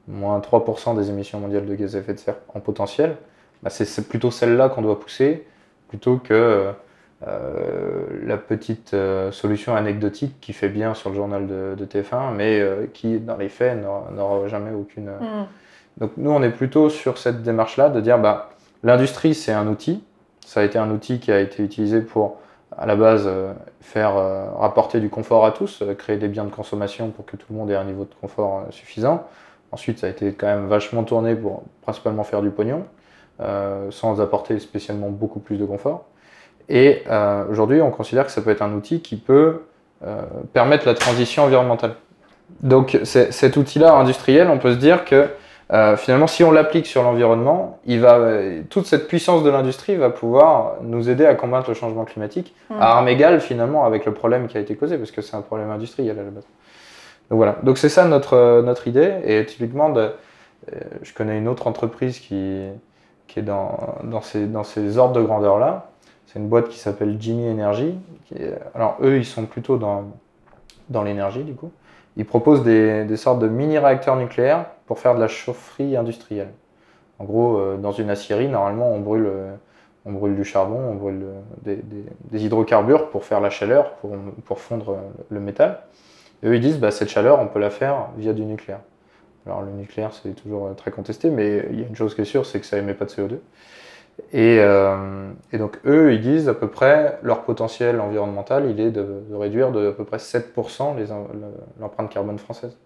[0.07, 3.17] moins 3% des émissions mondiales de gaz à effet de serre en potentiel,
[3.63, 5.45] bah, c'est plutôt celle-là qu'on doit pousser,
[5.87, 6.71] plutôt que
[8.25, 8.95] la petite
[9.31, 12.61] solution anecdotique qui fait bien sur le journal de, TF1, mais
[12.93, 15.09] qui, dans les faits, n'aura jamais aucune...
[15.09, 15.47] Mm.
[15.97, 18.19] Donc nous, on est plutôt sur cette démarche-là de dire...
[18.19, 18.49] bah
[18.83, 20.03] L'industrie, c'est un outil.
[20.45, 22.37] Ça a été un outil qui a été utilisé pour,
[22.77, 26.43] à la base, euh, faire euh, rapporter du confort à tous, euh, créer des biens
[26.43, 29.25] de consommation pour que tout le monde ait un niveau de confort suffisant.
[29.71, 32.83] Ensuite, ça a été quand même vachement tourné pour principalement faire du pognon,
[33.89, 36.05] sans apporter spécialement beaucoup plus de confort.
[36.69, 37.03] Et
[37.49, 39.63] aujourd'hui, on considère que ça peut être un outil qui peut
[40.53, 41.95] permettre la transition environnementale.
[42.61, 45.27] Donc cet outil-là industriel, on peut se dire que
[45.71, 47.79] euh, finalement, si on l'applique sur l'environnement,
[48.69, 52.73] toute cette puissance de l'industrie va pouvoir nous aider à combattre le changement climatique à
[52.73, 52.81] mm.
[52.81, 55.71] armes égales finalement avec le problème qui a été causé, parce que c'est un problème
[55.71, 56.45] industriel à la base.
[57.29, 59.13] Donc voilà, donc c'est ça notre, notre idée.
[59.25, 62.67] Et typiquement, de, euh, je connais une autre entreprise qui,
[63.33, 65.87] qui est dans, ces, ordres de grandeur-là.
[66.27, 67.97] C'est une boîte qui s'appelle Jimmy Energy.
[68.75, 70.03] alors eux, ils sont plutôt dans,
[71.03, 71.71] l'énergie du coup.
[72.15, 76.51] Ils proposent des, sortes de mini-réacteurs nucléaires pour faire de la chaufferie industrielle.
[77.17, 79.55] En gros, euh, dans une aciérie, normalement, on brûle, euh,
[80.05, 81.23] on brûle du charbon, on brûle
[81.67, 81.75] euh,
[82.29, 83.95] des, hydrocarbures pour faire la chaleur,
[84.45, 84.97] pour, fondre
[85.29, 85.79] le métal.
[86.43, 88.81] Eux, ils disent, bah, cette chaleur, on peut la faire via du nucléaire.
[89.45, 92.25] Alors le nucléaire, c'est toujours très contesté, mais il y a une chose qui est
[92.25, 93.37] sûre, c'est que ça émet pas de CO2.
[94.31, 94.57] Et,
[95.51, 99.35] et, donc eux, ils disent à peu près, leur potentiel environnemental, il est de, de
[99.35, 100.95] réduire de à peu près 7%
[101.79, 102.77] l'empreinte carbone française.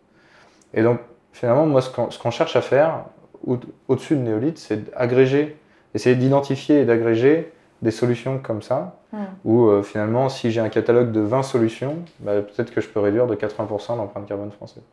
[0.73, 0.99] Et donc
[1.33, 1.89] finalement, moi, ce
[2.19, 3.05] qu'on cherche à faire
[3.87, 5.57] au-dessus de Néolith, c'est d'agréger,
[5.93, 9.17] essayer d'identifier et d'agréger des solutions comme ça, hmm.
[9.45, 12.99] où euh, finalement, si j'ai un catalogue de 20 solutions, bah, peut-être que je peux
[12.99, 14.83] réduire de 80% l'empreinte carbone française.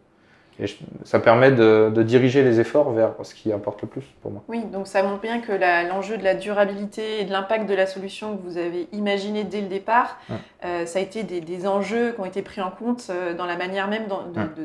[0.60, 0.66] Et
[1.02, 4.42] ça permet de, diriger les efforts vers ce qui importe le plus pour moi.
[4.48, 5.52] Oui, donc ça montre bien que
[5.88, 9.60] l'enjeu de la durabilité et de l'impact de la solution que vous avez imaginé dès
[9.60, 10.18] le départ,
[10.64, 13.56] euh, ça a été des, enjeux qui ont été pris en compte euh, dans la
[13.56, 14.04] manière même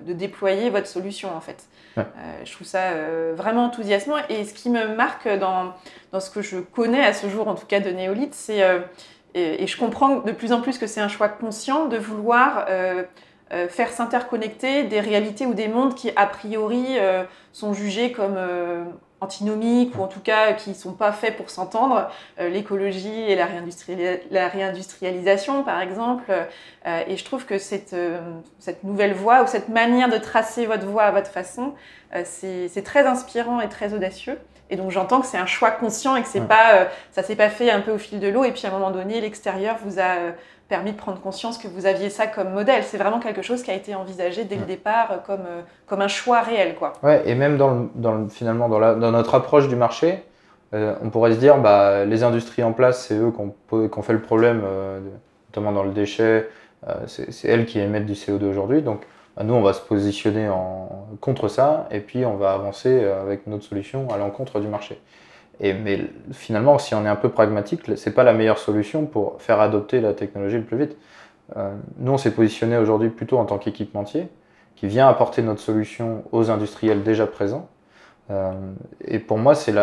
[0.05, 1.65] de, déployer votre solution en fait.
[1.97, 2.03] Euh,
[2.43, 2.91] je trouve ça
[3.35, 5.73] vraiment enthousiasmant et ce qui me marque dans,
[6.11, 8.59] dans, ce que je connais à ce jour en tout cas de Néolith, c'est,
[9.33, 12.65] et, et, je comprends de plus en plus que c'est un choix conscient de vouloir
[13.51, 18.35] euh, faire s'interconnecter des réalités ou des mondes qui, a priori, euh, sont jugés comme
[18.37, 18.83] euh,
[19.21, 22.09] antinomiques ou en tout cas qui ne sont pas faits pour s'entendre,
[22.39, 23.47] l'écologie et la,
[24.31, 26.31] la, réindustrialisation par exemple.
[26.85, 27.93] et je trouve que cette,
[28.59, 31.73] cette nouvelle voie ou cette manière de tracer votre voie à votre façon,
[32.23, 34.39] c'est très inspirant et très audacieux.
[34.69, 37.49] Et donc j'entends que c'est un choix conscient et que c'est pas, ça s'est pas
[37.49, 39.99] fait un peu au fil de l'eau et puis à un moment donné l'extérieur vous
[39.99, 40.31] a
[40.69, 42.83] permis de prendre conscience que vous aviez ça comme modèle.
[42.83, 46.01] C'est vraiment quelque chose qui a été envisagé dès le départ euh, comme, euh, comme
[46.01, 46.75] un choix réel.
[46.75, 46.93] Quoi.
[47.03, 50.23] Ouais, et même dans, le, dans le, finalement dans, la, dans, notre approche du marché,
[50.75, 54.13] euh, on pourrait se dire bah, les industries en place, c'est eux qui ont, fait
[54.13, 54.61] le problème,
[55.49, 56.47] notamment dans le déchet,
[57.07, 58.83] c'est elles qui émettent du CO2 aujourd'hui.
[58.83, 59.01] Donc
[59.35, 63.47] bah, nous, on va se positionner en, contre ça et puis on va avancer avec
[63.47, 65.01] notre solution à l'encontre du marché.
[65.61, 69.05] Et, mais finalement, si on est un peu pragmatique, ce n'est pas la meilleure solution
[69.05, 70.97] pour faire adopter la technologie le plus vite.
[71.57, 74.29] Euh, nous, on s'est positionné aujourd'hui plutôt en tant qu'équipementier,
[74.75, 77.67] qui vient apporter notre solution aux industriels déjà présents.
[78.31, 78.51] Euh,
[79.03, 79.73] et pour moi, c'est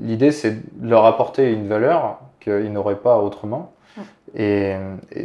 [0.00, 3.72] l'idée, c'est de leur apporter une valeur qu'ils n'auraient pas autrement.
[4.36, 4.76] Et,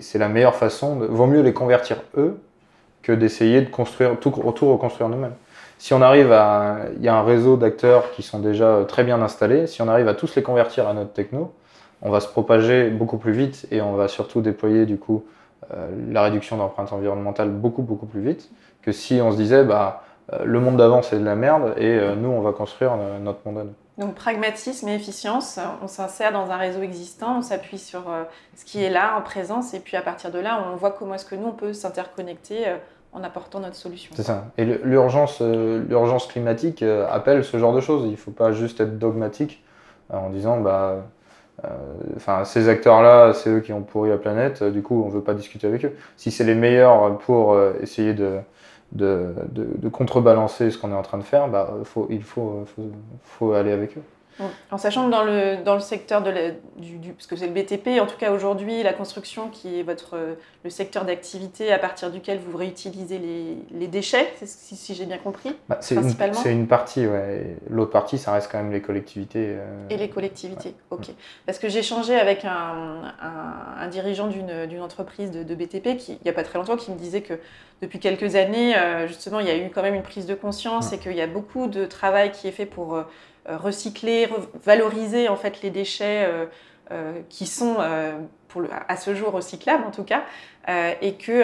[0.01, 0.95] c'est la meilleure façon.
[0.95, 2.39] De, vaut mieux les convertir eux
[3.03, 5.35] que d'essayer de construire tout, tout reconstruire nous-mêmes
[5.77, 6.77] si on arrive à.
[6.97, 9.67] Il y a un réseau d'acteurs qui sont déjà très bien installés.
[9.67, 11.53] Si on arrive à tous les convertir à notre techno,
[12.01, 15.25] on va se propager beaucoup plus vite et on va surtout déployer du coup
[15.73, 18.51] euh, la réduction d'empreinte environnementale beaucoup beaucoup plus vite
[18.83, 21.87] que si on se disait bah euh, le monde d'avant c'est de la merde et
[21.87, 23.73] euh, nous on va construire notre monde à nous.
[23.97, 28.03] Donc pragmatisme et efficience, on s'insère dans un réseau existant, on s'appuie sur
[28.53, 31.15] ce qui est là en présence et puis à partir de là on voit comment
[31.15, 32.65] est-ce que nous on peut s'interconnecter
[33.15, 34.11] en apportant notre solution.
[34.13, 34.47] C'est ça.
[34.57, 38.03] Et l'urgence, euh, l'urgence climatique euh, appelle ce genre de choses.
[38.05, 39.63] Il ne faut pas juste être dogmatique
[40.13, 40.97] euh, en disant bah,
[42.43, 45.33] ces acteurs-là, c'est eux qui ont pourri la planète, du coup, on ne veut pas
[45.33, 45.95] discuter avec eux.
[46.17, 48.39] Si c'est les meilleurs pour essayer de,
[48.91, 52.65] de, contrebalancer ce qu'on est en train de faire, bah, faut, il faut,
[53.23, 54.01] faut aller avec eux.
[54.71, 56.31] En sachant que dans le, dans le secteur de
[56.77, 60.17] du, parce que c'est le BTP, en tout cas aujourd'hui, la construction qui est votre,
[60.63, 65.17] le secteur d'activité à partir duquel vous réutilisez les, les déchets, si, si j'ai bien
[65.17, 67.57] compris, bah, principalement C'est une, partie, ouais.
[67.69, 69.55] L'autre partie, ça reste quand même les collectivités.
[69.57, 71.07] Euh, Et les collectivités, ok.
[71.45, 76.23] Parce que j'ai échangé avec un, un, dirigeant d'une entreprise de, de, BTP qui, il
[76.25, 77.39] n'y a pas très longtemps qui me disait que
[77.81, 80.93] depuis quelques années, euh, justement, il y a eu quand même une prise de conscience
[80.93, 82.95] et qu'il y a beaucoup de travail qui est fait pour...
[82.95, 83.03] Euh, euh,
[83.47, 84.27] recycler,
[84.63, 86.45] valoriser en fait les déchets euh,
[86.91, 87.77] euh, qui sont
[88.87, 90.23] à ce jour recyclables en tout cas,
[91.01, 91.43] et, que,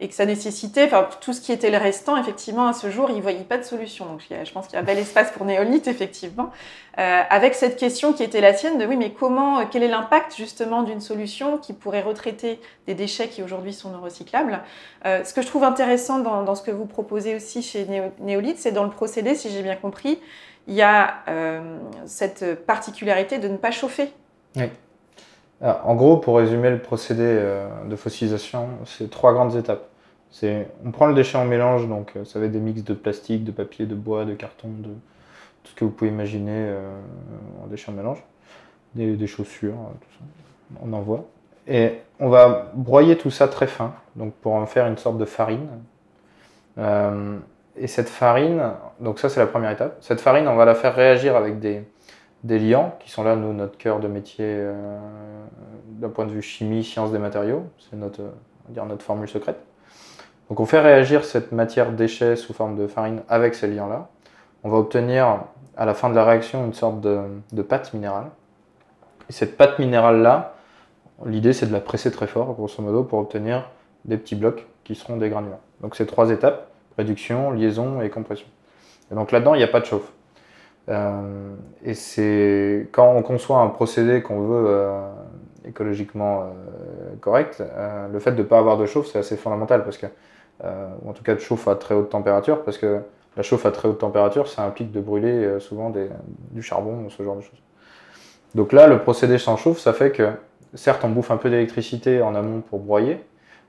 [0.00, 3.08] et que ça nécessitait, enfin tout ce qui était le restant, effectivement à ce jour,
[3.08, 4.04] ils ne voyaient pas de solution.
[4.04, 6.50] Donc je pense qu'il y a un bel espace pour Néolith, effectivement,
[6.96, 10.82] avec cette question qui était la sienne de oui, mais comment, quel est l'impact justement
[10.82, 14.60] d'une solution qui pourrait retraiter des déchets qui aujourd'hui sont non recyclables?
[15.04, 17.86] Ce que je trouve intéressant dans, ce que vous proposez aussi chez
[18.20, 20.20] Néolith, c'est dans le procédé, si j'ai bien compris,
[20.66, 24.12] il y a euh, cette particularité de ne pas chauffer.
[24.56, 24.64] Oui.
[25.62, 29.88] en gros, pour résumer le procédé euh, de fossilisation, c'est trois grandes étapes.
[30.84, 33.44] On prend le déchet en mélange, donc euh, ça va être des mix de plastique,
[33.44, 34.88] de papier, de bois, de carton, de
[35.62, 36.72] tout ce que vous pouvez imaginer
[37.62, 38.22] en déchet en mélange,
[38.94, 40.24] des, chaussures, tout ça.
[40.82, 41.24] On envoie.
[41.66, 45.24] Et on va broyer tout ça très fin, donc pour en faire une sorte de
[45.24, 45.66] farine.
[47.78, 50.94] Et cette farine, donc ça c'est la première étape, cette farine on va la faire
[50.94, 51.84] réagir avec des,
[52.44, 54.98] liants qui sont là, nous, notre cœur de métier euh,
[55.88, 58.22] d'un point de vue chimie, sciences des matériaux, c'est notre,
[58.74, 59.58] notre formule secrète.
[60.48, 64.08] Donc on fait réagir cette matière déchet sous forme de farine avec ces liants-là.
[64.62, 65.40] On va obtenir
[65.76, 68.30] à la fin de la réaction une sorte de, pâte minérale.
[69.28, 70.54] Et cette pâte minérale-là,
[71.24, 73.68] l'idée c'est de la presser très fort, grosso modo, pour obtenir
[74.04, 75.60] des petits blocs qui seront des granulats.
[75.80, 78.46] Donc c'est trois étapes réduction, liaison et compression.
[79.10, 80.12] Et donc là-dedans, il n'y a pas de chauffe.
[80.88, 81.54] Euh,
[81.84, 85.00] et c'est quand on conçoit un procédé qu'on veut euh,
[85.66, 87.62] écologiquement euh, correct,
[88.12, 90.06] le fait de ne pas avoir de chauffe, c'est assez fondamental parce que,
[90.64, 93.00] en tout cas, de chauffe à très haute température, parce que
[93.36, 95.92] la chauffe à très haute température, ça implique de brûler souvent
[96.52, 97.60] du charbon ou ce genre de choses.
[98.54, 100.30] Donc là, le procédé sans chauffe, ça fait que,
[100.74, 103.22] certes, on bouffe un peu d'électricité en amont pour broyer,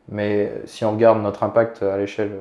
[0.07, 2.31] mais si on regarde notre impact à l'échelle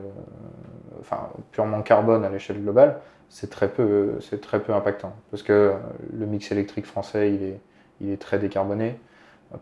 [1.01, 5.75] enfin purement carbone à l'échelle globale, c'est très peu, c'est très peu impactant parce que
[6.13, 7.61] le mix électrique français il est,
[8.01, 8.97] il est très décarboné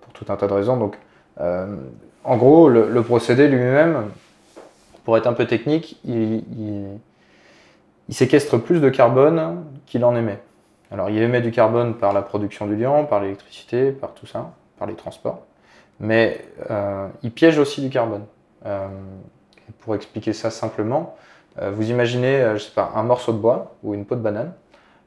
[0.01, 0.77] pour tout un tas de raisons.
[0.77, 0.99] Donc,
[1.41, 1.77] euh,
[2.25, 4.11] en gros, le, procédé lui-même,
[5.05, 6.43] pour être un peu technique, il,
[8.11, 10.39] séquestre plus de carbone qu'il en émet.
[10.91, 14.53] Alors, il émet du carbone par la production du liant, par l'électricité, par tout ça,
[14.79, 15.43] par les transports,
[16.01, 18.25] mais euh, il piège aussi du carbone.
[18.67, 18.87] Euh,
[19.81, 21.17] pour expliquer ça simplement,
[21.61, 24.21] euh, vous imaginez, euh, je sais pas, un morceau de bois ou une peau de
[24.21, 24.53] banane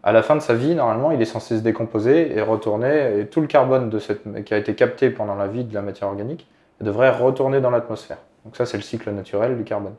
[0.07, 3.27] à la fin de sa vie, normalement, il est censé se décomposer et retourner, et
[3.27, 6.07] tout le carbone de cette, qui a été capté pendant la vie de la matière
[6.07, 6.47] organique
[6.79, 8.19] devrait retourner dans l'atmosphère.
[8.45, 9.95] Donc ça, c'est le cycle naturel du carbone.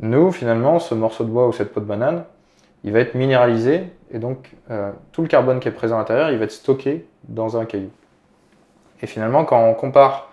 [0.00, 2.24] Nous, finalement, ce morceau de bois ou cette peau de banane,
[2.84, 6.30] il va être minéralisé, et donc euh, tout le carbone qui est présent à l'intérieur,
[6.30, 7.90] il va être stocké dans un caillou.
[9.02, 10.30] Et finalement, quand on compare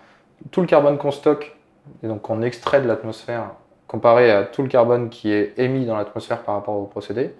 [0.52, 1.54] tout le carbone qu'on stocke,
[2.02, 3.52] et donc qu'on extrait de l'atmosphère,
[3.86, 7.34] comparé à tout le carbone qui est émis dans l'atmosphère par rapport au procédé,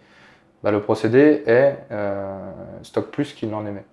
[0.63, 2.39] bah, le procédé est, euh,
[2.83, 3.85] stocke plus qu'il n'en émet.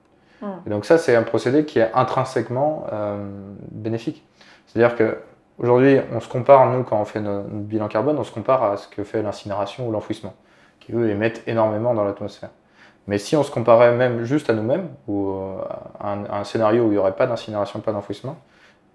[0.42, 0.48] Hmm.
[0.66, 3.26] Et donc ça, c'est un procédé qui est intrinsèquement euh,
[3.72, 4.26] bénéfique.
[4.66, 5.18] C'est-à-dire que
[5.58, 8.78] aujourd'hui, on se compare, nous, quand on fait notre, bilan carbone, on se compare à
[8.78, 10.34] ce que fait l'incinération ou l'enfouissement,
[10.80, 12.50] qui eux émettent énormément dans l'atmosphère.
[13.08, 15.62] Mais si on se comparait même juste à nous-mêmes, ou euh,
[16.00, 18.36] à un, scénario où il n'y aurait pas d'incinération, pas d'enfouissement,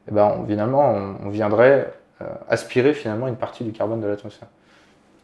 [0.09, 1.93] eh ben, finalement, on, viendrait
[2.49, 4.49] aspirer finalement une partie du carbone de l'atmosphère.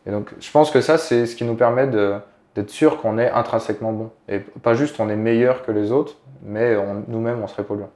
[0.06, 3.30] Et donc, je pense que ça, c'est ce qui nous permet d'être sûr qu'on est
[3.30, 4.10] intrinsèquement bon.
[4.28, 7.90] Et pas juste on est meilleur que les autres, mais nous-mêmes on serait polluant.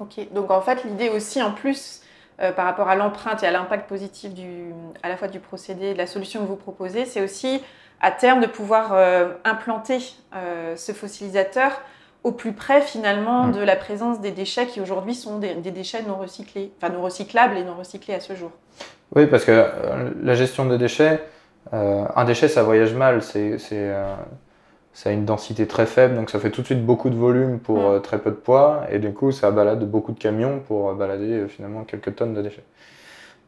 [0.00, 2.02] Ok, donc en fait l'idée aussi en plus
[2.40, 4.30] euh, par rapport à l'empreinte et à l'impact positif
[5.02, 7.60] à la fois du procédé de la solution que vous proposez, c'est aussi
[8.00, 9.98] à terme de pouvoir euh, implanter
[10.36, 11.72] euh, ce fossilisateur
[12.24, 13.52] au plus près finalement mm.
[13.52, 17.02] de la présence des déchets qui aujourd'hui sont des, des, déchets non recyclés, enfin non
[17.02, 18.50] recyclables et non recyclés à ce jour.
[19.14, 19.64] Oui, parce que
[20.22, 21.20] la gestion des déchets,
[21.72, 24.14] euh, un déchet, ça voyage mal, c'est, euh,
[24.92, 27.58] ça a une densité très faible, donc ça fait tout de suite beaucoup de volume
[27.58, 27.94] pour mm.
[27.94, 31.46] euh, très peu de poids, et du coup, ça balade beaucoup de camions pour balader
[31.48, 32.64] finalement quelques tonnes de déchets.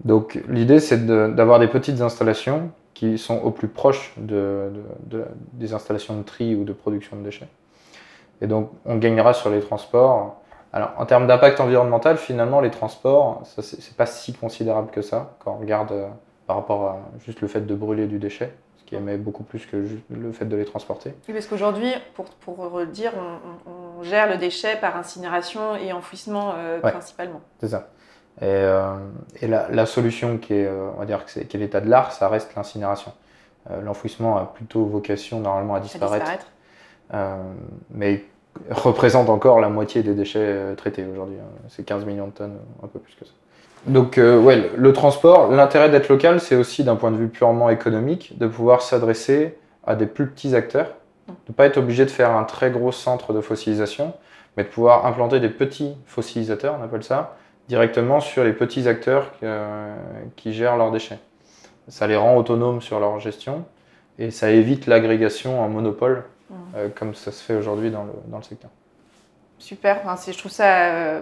[0.05, 4.71] Donc l'idée, c'est d'avoir des petites installations qui sont au plus proche de,
[5.53, 7.49] des installations de tri ou de production de déchets.
[8.41, 10.41] Et donc, on gagnera sur les transports.
[10.73, 15.53] Alors, en termes d'impact environnemental, finalement, les transports, c'est pas si considérable que ça quand
[15.53, 15.93] on regarde
[16.51, 19.67] par rapport à juste le fait de brûler du déchet, ce qui émet beaucoup plus
[19.67, 19.77] que
[20.11, 21.15] le fait de les transporter.
[21.29, 23.13] Oui, parce qu'aujourd'hui, pour, pour dire,
[23.67, 27.41] on, gère le déchet par incinération et enfouissement euh, principalement.
[27.61, 27.91] C'est ça.
[28.41, 28.97] Et, euh,
[29.41, 32.11] et la, la, solution qui est, euh, on va dire que c'est, l'état de l'art,
[32.11, 33.13] ça reste l'incinération.
[33.83, 37.47] l'enfouissement a plutôt vocation normalement à disparaître, à disparaître.
[37.91, 38.25] mais
[38.71, 41.37] représente encore la moitié des déchets traités aujourd'hui.
[41.41, 41.67] Hein.
[41.69, 43.33] C'est 15 millions de tonnes, un peu plus que ça.
[43.87, 47.71] Donc, euh, ouais, le transport, l'intérêt d'être local, c'est aussi d'un point de vue purement
[47.71, 50.89] économique, de pouvoir s'adresser à des plus petits acteurs,
[51.29, 54.13] de ne pas être obligé de faire un très gros centre de fossilisation,
[54.57, 57.37] mais de pouvoir implanter des petits fossilisateurs, on appelle ça,
[57.69, 59.95] directement sur les petits acteurs euh,
[60.37, 61.19] qui gèrent leurs déchets.
[61.89, 63.65] Ça les rend autonomes sur leur gestion
[64.19, 66.55] et ça évite l'agrégation en monopole, mmh.
[66.77, 68.71] euh, comme ça se fait aujourd'hui dans le, dans le secteur.
[69.59, 71.21] Super, enfin, je trouve ça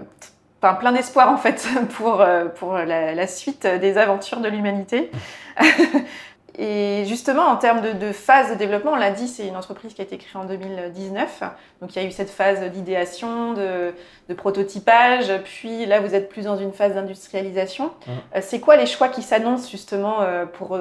[0.62, 5.10] enfin, plein d'espoir en fait pour, euh, pour la, suite des aventures de l'humanité.
[6.60, 10.00] Et justement, en termes de, phase de développement, on l'a dit, c'est une entreprise qui
[10.00, 11.44] a été créée en 2019.
[11.80, 13.94] Donc il y a eu cette phase d'idéation, de,
[14.36, 17.86] prototypage, puis là vous êtes plus dans une phase d'industrialisation.
[17.86, 18.10] Mmh.
[18.34, 20.76] Euh, c'est quoi les choix qui s'annoncent justement euh, pour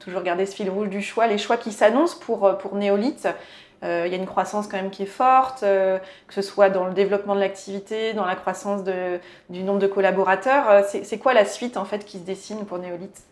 [0.00, 3.32] toujours garder ce fil rouge du choix, les choix qui s'annoncent pour, pour Néolith euh,
[3.84, 6.86] il y a une croissance quand même qui est forte, euh, que ce soit dans
[6.86, 8.82] le développement de l'activité, dans la croissance
[9.50, 10.70] du nombre de collaborateurs.
[10.70, 13.22] Euh, c'est quoi la suite en fait qui se dessine pour Néolith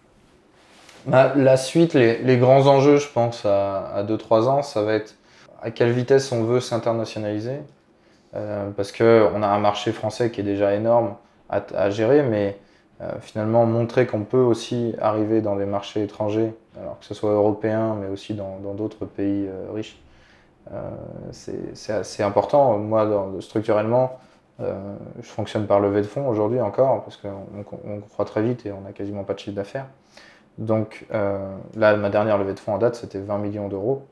[1.07, 5.15] bah, La suite, les, grands enjeux, je pense, à 2-3 ans, ça va être
[5.63, 7.61] à quelle vitesse on veut s'internationaliser.
[8.77, 11.15] parce qu'on a un marché français qui est déjà énorme
[11.49, 12.59] à, gérer, mais
[13.21, 17.97] finalement montrer qu'on peut aussi arriver dans des marchés étrangers, alors que ce soit européens,
[18.01, 19.97] mais aussi dans d'autres pays riches.
[20.71, 20.91] Euh,
[21.33, 22.79] c'est assez important.
[22.79, 24.19] Moi, structurellement,
[24.61, 28.73] euh, je fonctionne par levée de fonds aujourd'hui encore, parce qu'on croit très vite et
[28.73, 29.87] on n'a quasiment pas de chiffre d'affaires.
[30.59, 34.07] Donc euh, là, ma dernière levée de fonds en date, c'était 20 millions d'euros.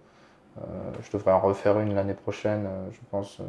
[1.02, 3.40] je devrais en refaire une l'année prochaine, je pense,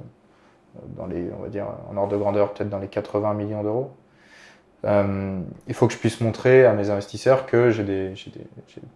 [0.98, 3.92] dans les, on va dire, en ordre de grandeur, peut-être dans les 80 millions d'euros.
[4.84, 8.48] il faut que je puisse montrer à mes investisseurs que j'ai des, des,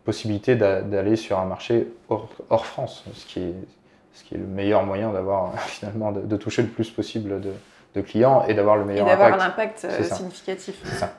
[0.03, 3.53] possibilités d'aller sur un marché hors, France, ce qui
[4.15, 8.43] ce qui est le meilleur moyen d'avoir finalement de, toucher le plus possible de, clients
[8.45, 9.21] et d'avoir le meilleur impact.
[9.21, 10.82] Et d'avoir un impact euh, significatif.
[10.97, 11.13] Ça.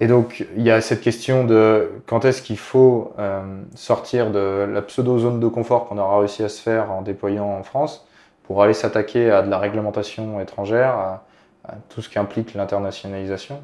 [0.00, 3.42] Et donc il y a cette question de quand est-ce qu'il faut euh,
[3.76, 7.62] sortir de la pseudo-zone de confort qu'on aura réussi à se faire en déployant en
[7.62, 8.06] France
[8.44, 11.24] pour aller s'attaquer à de la réglementation étrangère, à,
[11.90, 13.60] tout ce qui implique l'internationalisation.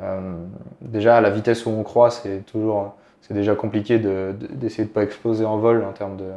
[0.00, 0.36] Euh,
[0.80, 4.94] déjà à la vitesse où on croit, c'est toujours c'est déjà compliqué d'essayer de ne
[4.94, 6.30] pas exploser en vol en termes de,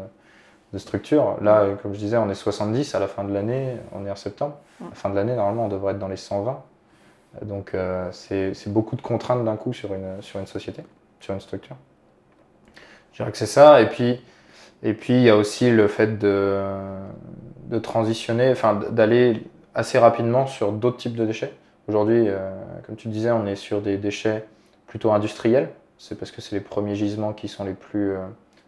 [0.74, 1.38] de structure.
[1.42, 4.16] Là, comme je disais, on est 70 à la fin de l'année, on est en
[4.16, 4.58] septembre.
[4.82, 6.62] À la fin de l'année, normalement, on devrait être dans les 120.
[7.44, 10.84] Donc, euh, c'est beaucoup de contraintes d'un coup sur une, sur une société,
[11.20, 11.76] sur une structure.
[13.12, 13.82] Je dirais que c'est ça.
[13.82, 14.22] Et puis,
[14.84, 16.62] Et puis, il y a aussi le fait de,
[17.70, 19.44] de transitionner, enfin, d'aller
[19.76, 21.54] assez rapidement sur d'autres types de déchets.
[21.88, 22.52] Aujourd'hui, euh,
[22.86, 24.46] comme tu disais, on est sur des déchets
[24.88, 25.70] plutôt industriels.
[25.98, 28.20] C'est parce que c'est les premiers gisements qui sont les plus euh,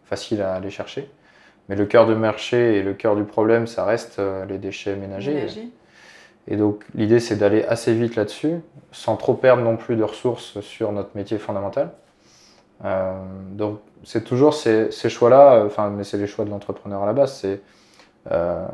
[0.06, 1.10] faciles à aller chercher.
[1.70, 4.96] Mais le cœur du marché et le cœur du problème, ça reste euh, les déchets
[4.96, 5.34] ménagers.
[5.34, 5.70] Ménager.
[6.48, 8.62] Et donc l'idée c'est d'aller assez vite là-dessus,
[8.92, 11.92] sans trop perdre non plus de ressources sur notre métier fondamental.
[12.84, 13.14] Euh,
[13.52, 17.14] donc c'est toujours ces, ces choix-là, enfin mais c'est les choix de l'entrepreneur à la
[17.14, 17.34] base.
[17.38, 17.62] C'est
[18.32, 18.66] euh,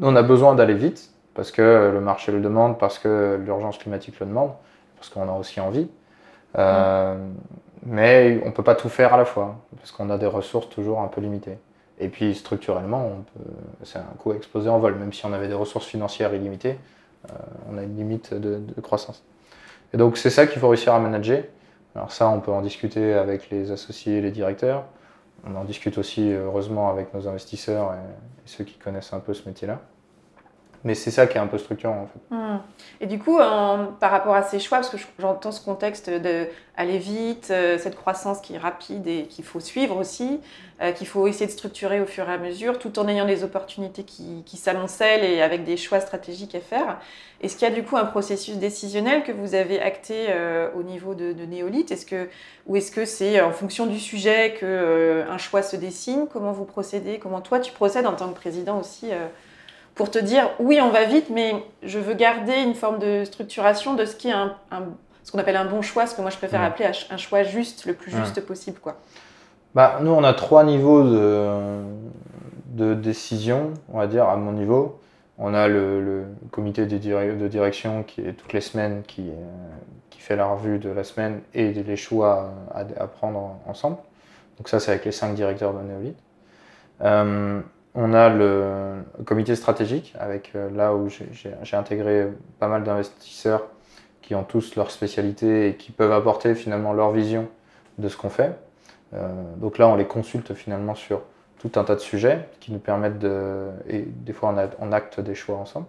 [0.00, 4.18] on a besoin d'aller vite parce que le marché le demande, parce que l'urgence climatique
[4.20, 4.52] le demande,
[4.96, 5.88] parce qu'on a aussi envie.
[6.58, 7.16] Euh,
[7.84, 11.00] Mais on peut pas tout faire à la fois parce qu'on a des ressources toujours
[11.00, 11.58] un peu limitées.
[11.98, 13.24] Et puis structurellement,
[13.82, 14.94] c'est un coût explosé en vol.
[14.96, 16.78] Même si on avait des ressources financières illimitées,
[17.30, 17.34] euh,
[17.70, 19.22] on a une limite de, croissance.
[19.92, 21.44] Et donc c'est ça qu'il faut réussir à manager.
[21.94, 24.84] Alors ça, on peut en discuter avec les associés les directeurs.
[25.46, 29.48] On en discute aussi, heureusement, avec nos investisseurs et ceux qui connaissent un peu ce
[29.48, 29.80] métier-là.
[30.82, 32.34] Mais c'est ça qui est un peu structurant en fait.
[32.34, 32.58] Hmm.
[33.02, 36.98] Et du coup, par rapport à ces choix, parce que je- j'entends ce contexte d'aller
[36.98, 40.40] vite, euh, cette croissance qui est rapide et qu'il faut suivre aussi,
[40.80, 43.44] euh, qu'il faut essayer de structurer au fur et à mesure, tout en ayant des
[43.44, 46.98] opportunités qui, s'amoncellent et avec des choix stratégiques à faire.
[47.42, 50.82] Est-ce qu'il y a du coup un processus décisionnel que vous avez acté euh, au
[50.82, 51.44] niveau de, de
[52.66, 56.26] Ou est-ce que c'est en fonction du sujet que euh, un choix se dessine?
[56.32, 57.18] Comment vous procédez?
[57.18, 59.10] Comment toi tu procèdes en tant que président aussi
[60.00, 63.92] pour te dire oui, on va vite, mais je veux garder une forme de structuration
[63.92, 64.84] de ce qui est un, un-
[65.24, 67.18] ce qu'on appelle un bon choix, ce que moi je préfère appeler un ch- un
[67.18, 68.78] choix juste, le plus juste possible.
[68.80, 68.96] Quoi.
[69.74, 71.82] Bah, nous, on a trois niveaux de,
[72.68, 74.98] de décision, on va dire, à mon niveau.
[75.36, 79.28] On a le, le comité de, dire- de direction qui est toutes les semaines, qui,
[79.28, 79.34] euh,
[80.08, 83.98] qui fait la revue de la semaine et les choix à, à prendre ensemble.
[84.56, 86.16] Donc ça, c'est avec les cinq directeurs de Néolith.
[87.02, 87.60] Euh,
[87.94, 92.28] on a le comité stratégique, avec euh, là où j'ai- intégré
[92.58, 93.66] pas mal d'investisseurs
[94.22, 97.48] qui ont tous leur spécialité et qui peuvent apporter finalement leur vision
[97.98, 98.54] de ce qu'on fait.
[99.14, 101.22] Euh, donc là, on les consulte finalement sur
[101.58, 103.68] tout un tas de sujets qui nous permettent de.
[103.88, 105.86] Et des fois, on, acte des choix ensemble.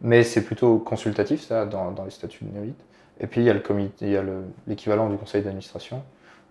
[0.00, 2.84] Mais c'est plutôt consultatif, ça, dans, les statuts de Néolith.
[3.20, 4.24] Et puis, il y a
[4.66, 6.02] l'équivalent du conseil d'administration,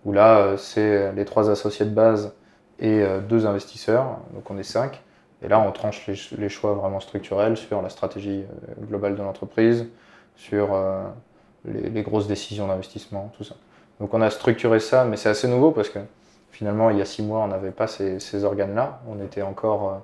[0.04, 2.32] où là, euh, c'est les trois associés de base
[2.78, 5.02] et euh, deux investisseurs, donc on est cinq.
[5.42, 9.16] Et là, on tranche les, ch- les choix vraiment structurels sur la stratégie euh, globale
[9.16, 9.86] de l'entreprise,
[10.36, 11.04] sur euh,
[11.64, 13.54] les, grosses décisions d'investissement, tout ça.
[14.00, 15.98] Donc on a structuré ça, mais c'est assez nouveau parce que
[16.50, 19.00] finalement, il y a six mois, on n'avait pas ces, organes-là.
[19.08, 20.02] On était encore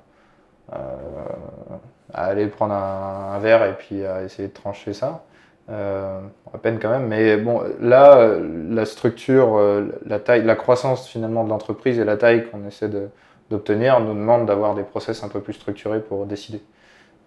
[2.13, 5.25] à aller prendre un verre et puis à essayer de trancher ça.
[5.71, 6.21] Euh,
[6.53, 8.37] à peine quand même, mais bon, là,
[8.69, 12.91] la structure, euh, la taille, la croissance finalement de l'entreprise et la taille qu'on essaie
[12.91, 13.09] de-
[13.51, 16.63] d'obtenir nous demande d'avoir des process un peu plus structurés pour décider.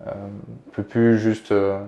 [0.06, 1.80] Euh, on peut plus juste euh,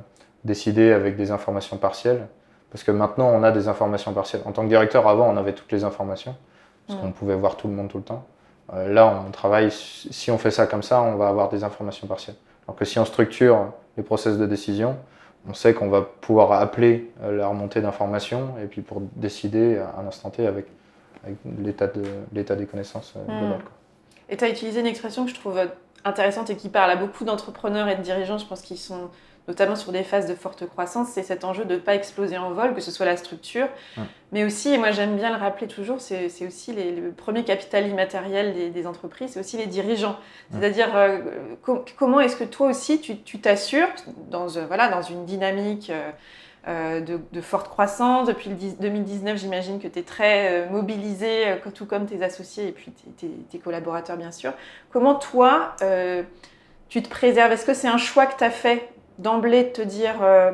[0.43, 2.27] décider avec des informations partielles.
[2.71, 4.41] Parce que maintenant, on a des informations partielles.
[4.45, 6.35] En tant que directeur, avant, on avait toutes les informations,
[6.87, 8.25] parce qu'on pouvait voir tout le monde tout le temps.
[8.71, 12.35] Là, on travaille, si on fait ça comme ça, on va avoir des informations partielles.
[12.67, 14.97] Alors que si on structure les process de décision,
[15.47, 19.99] on sait qu'on va pouvoir appeler euh, la remontée d'informations et puis pour décider à
[19.99, 20.65] un instant T avec,
[21.23, 23.39] avec l'état de, l'état des connaissances euh, Mm.
[23.39, 23.71] globales, quoi.
[24.29, 25.59] Et tu as utilisé une expression que je trouve
[26.05, 29.09] intéressante et qui parle à beaucoup d'entrepreneurs et de dirigeants, je pense qu'ils sont
[29.49, 32.51] notamment sur des phases de forte croissance, c'est cet enjeu de ne pas exploser en
[32.51, 33.67] vol, que ce soit la structure,
[34.31, 37.87] mais aussi, et moi j'aime bien le rappeler toujours, c'est aussi les- le premier capital
[37.87, 40.17] immatériel des, des entreprises, c'est aussi les dirigeants.
[40.51, 41.17] C'est-à-dire, euh,
[41.63, 43.87] co- comment est-ce que toi aussi tu t'assures
[44.29, 45.91] dans, euh, voilà, dans une dynamique
[46.67, 48.27] euh, de, de forte croissance.
[48.27, 52.71] Depuis le 10 2019, j'imagine que tu es très mobilisé, tout comme tes associés et
[52.71, 54.53] puis tes, tes- tes collaborateurs, bien sûr.
[54.91, 55.75] Comment toi,
[56.89, 57.51] tu te préserves?
[57.51, 58.89] Est-ce que c'est un choix que tu as fait
[59.19, 60.51] d'emblée de te dire euh,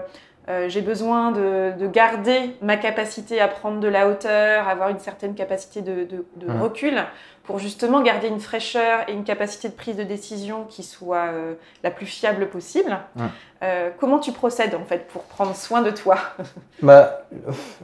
[0.48, 5.00] euh, j'ai besoin de, de garder ma capacité à prendre de la hauteur, avoir une
[5.00, 6.94] certaine capacité de, de- de recul
[7.46, 11.54] pour justement garder une fraîcheur et une capacité de prise de décision qui soit euh,
[11.84, 12.96] la plus fiable possible.
[13.64, 16.18] Euh, comment tu procèdes en fait pour prendre soin de toi?
[16.84, 17.22] Bah,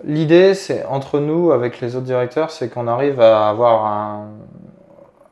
[0.04, 4.30] L'idée, c'est entre nous, avec les autres directeurs, c'est qu'on arrive à avoir un,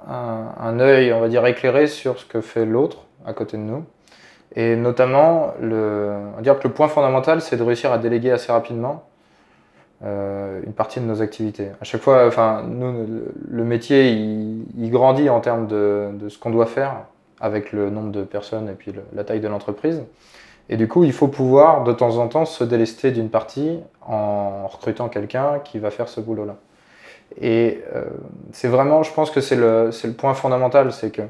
[0.07, 3.63] un, un œil, on va dire, éclairé sur ce que fait l'autre à côté de
[3.63, 3.83] nous.
[4.55, 8.51] Et notamment, on va dire que le point fondamental, c'est de réussir à déléguer assez
[8.51, 9.03] rapidement
[10.03, 11.67] euh, une partie de nos activités.
[11.81, 12.63] À chaque fois, enfin,
[13.49, 16.95] le, métier, il, grandit en termes de, ce qu'on doit faire
[17.41, 20.01] avec le nombre de personnes et puis la taille de l'entreprise.
[20.69, 24.67] Et du coup, il faut pouvoir de temps en temps se délester d'une partie en
[24.67, 26.55] recrutant quelqu'un qui va faire ce boulot-là.
[27.41, 27.83] Et
[28.51, 31.23] c'est vraiment, je pense que c'est le, le, point fondamental, c'est que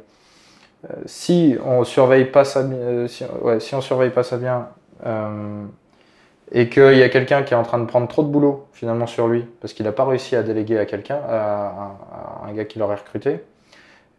[1.05, 2.63] si on surveille pas ça,
[3.41, 4.67] ouais, si on surveille pas ça bien,
[6.51, 9.07] et qu'il y a quelqu'un qui est en train de prendre trop de boulot finalement
[9.07, 11.91] sur lui parce qu'il n'a pas réussi à déléguer à quelqu'un, à,
[12.47, 13.41] un gars qui l'aurait recruté,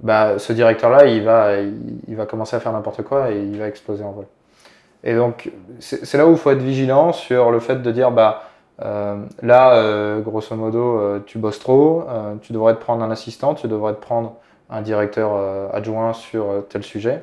[0.01, 3.69] bah, ce directeur-là, il va, il, va commencer à faire n'importe quoi et il va
[3.69, 4.27] exploser en vol.
[5.03, 8.45] Et donc, c'est là où il faut être vigilant sur le fait de dire, bah,
[8.83, 12.05] euh, là, euh, grosso modo, euh, tu bosses trop,
[12.43, 14.37] tu devrais te prendre un assistant, tu devrais te prendre
[14.71, 15.35] un directeur
[15.75, 17.23] adjoint sur tel sujet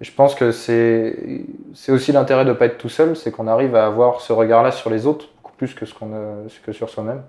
[0.00, 1.44] je pense que c'est
[1.88, 4.70] aussi l'intérêt de ne pas être tout seul, c'est qu'on arrive à avoir ce regard-là
[4.70, 6.10] sur les autres, beaucoup plus que, ce qu'on
[6.64, 7.22] que sur soi-même.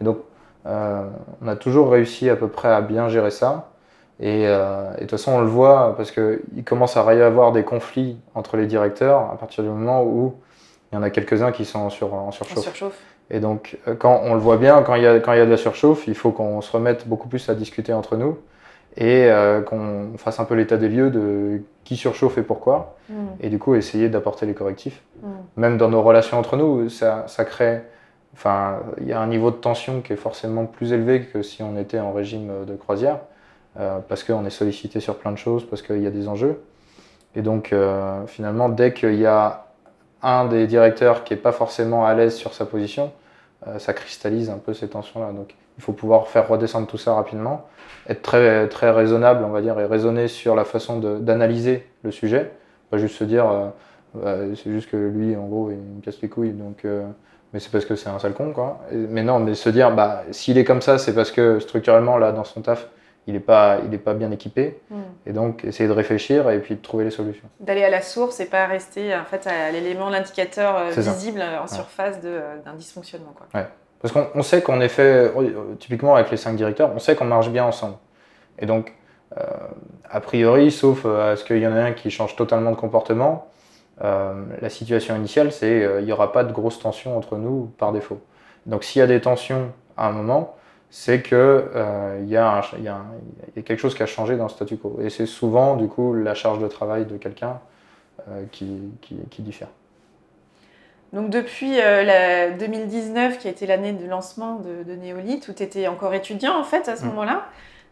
[0.00, 0.18] Et donc,
[0.66, 1.04] euh,
[1.42, 3.70] on a toujours réussi à peu près à bien gérer ça.
[4.22, 7.64] Euh, et, de toute façon, on le voit parce qu'il commence à y avoir des
[7.64, 10.36] conflits entre les directeurs à partir du moment où
[10.92, 12.92] il y en a quelques-uns qui sont sur, en surchauffe.
[13.30, 15.42] Et donc, euh, quand on le voit bien, quand il y a, quand il y
[15.42, 18.38] a de la surchauffe, il faut qu'on se remette beaucoup plus à discuter entre nous
[18.96, 23.14] et euh, qu'on fasse un peu l'état des lieux de qui surchauffe et pourquoi, mm.
[23.40, 25.02] et du coup essayer d'apporter les correctifs.
[25.22, 25.28] Mm.
[25.56, 27.80] Même dans nos relations entre nous, ça, ça crée,
[28.34, 31.62] enfin, il y a un niveau de tension qui est forcément plus élevé que si
[31.62, 33.18] on était en régime de croisière,
[33.80, 36.62] euh, parce qu'on est sollicité sur plein de choses, parce qu'il y a des enjeux.
[37.34, 39.63] Et donc euh, finalement, dès qu'il y a
[40.24, 43.12] un des directeurs qui n'est pas forcément à l'aise sur sa position,
[43.78, 45.32] ça cristallise un peu ces tensions-là.
[45.32, 47.66] Donc il faut pouvoir faire redescendre tout ça rapidement,
[48.08, 52.52] être très, très raisonnable, on va dire, et raisonner sur la façon d'analyser le sujet.
[52.90, 53.68] Pas juste se dire, euh,
[54.14, 57.04] bah, c'est juste que lui, en gros, il me casse les couilles, donc, euh,
[57.52, 58.80] mais c'est parce que c'est un sale con, quoi.
[58.92, 62.32] mais non, mais se dire, bah, s'il est comme ça, c'est parce que structurellement, là,
[62.32, 62.88] dans son taf,
[63.26, 64.80] il n'est pas, il pas bien équipé.
[64.90, 65.00] Hmm.
[65.26, 67.48] Et donc, essayer de réfléchir et puis de trouver les solutions.
[67.60, 71.66] D'aller à la source et pas rester en fait, à l'élément, l'indicateur euh, visible en
[71.66, 73.34] surface d'un dysfonctionnement.
[73.34, 73.46] Quoi.
[73.60, 73.66] Ouais.
[74.02, 75.32] Parce qu'on sait qu'en effet,
[75.78, 77.96] typiquement avec les cinq directeurs, on sait qu'on marche bien ensemble.
[78.58, 78.92] Et donc,
[79.38, 79.42] euh,
[80.08, 82.76] a priori, sauf euh, à ce qu'il y en ait un qui change totalement de
[82.76, 83.48] comportement,
[84.02, 87.92] euh, la situation initiale, c'est qu'il n'y aura pas de grosse tension entre nous par
[87.92, 88.20] défaut.
[88.66, 90.56] Donc s'il y a des tensions à un moment,
[90.96, 91.36] c'est qu'il
[92.20, 92.62] il y, a
[93.64, 95.00] quelque chose qui a changé dans le statu quo.
[95.02, 97.58] Et c'est souvent, du coup, la charge de travail de quelqu'un
[98.52, 99.68] qui, qui diffère.
[101.14, 105.52] Donc depuis euh, la 2019, qui a été l'année de lancement de, de Néolith, où
[105.52, 107.08] tu étais encore étudiant en fait à ce mm.
[107.08, 107.46] moment-là,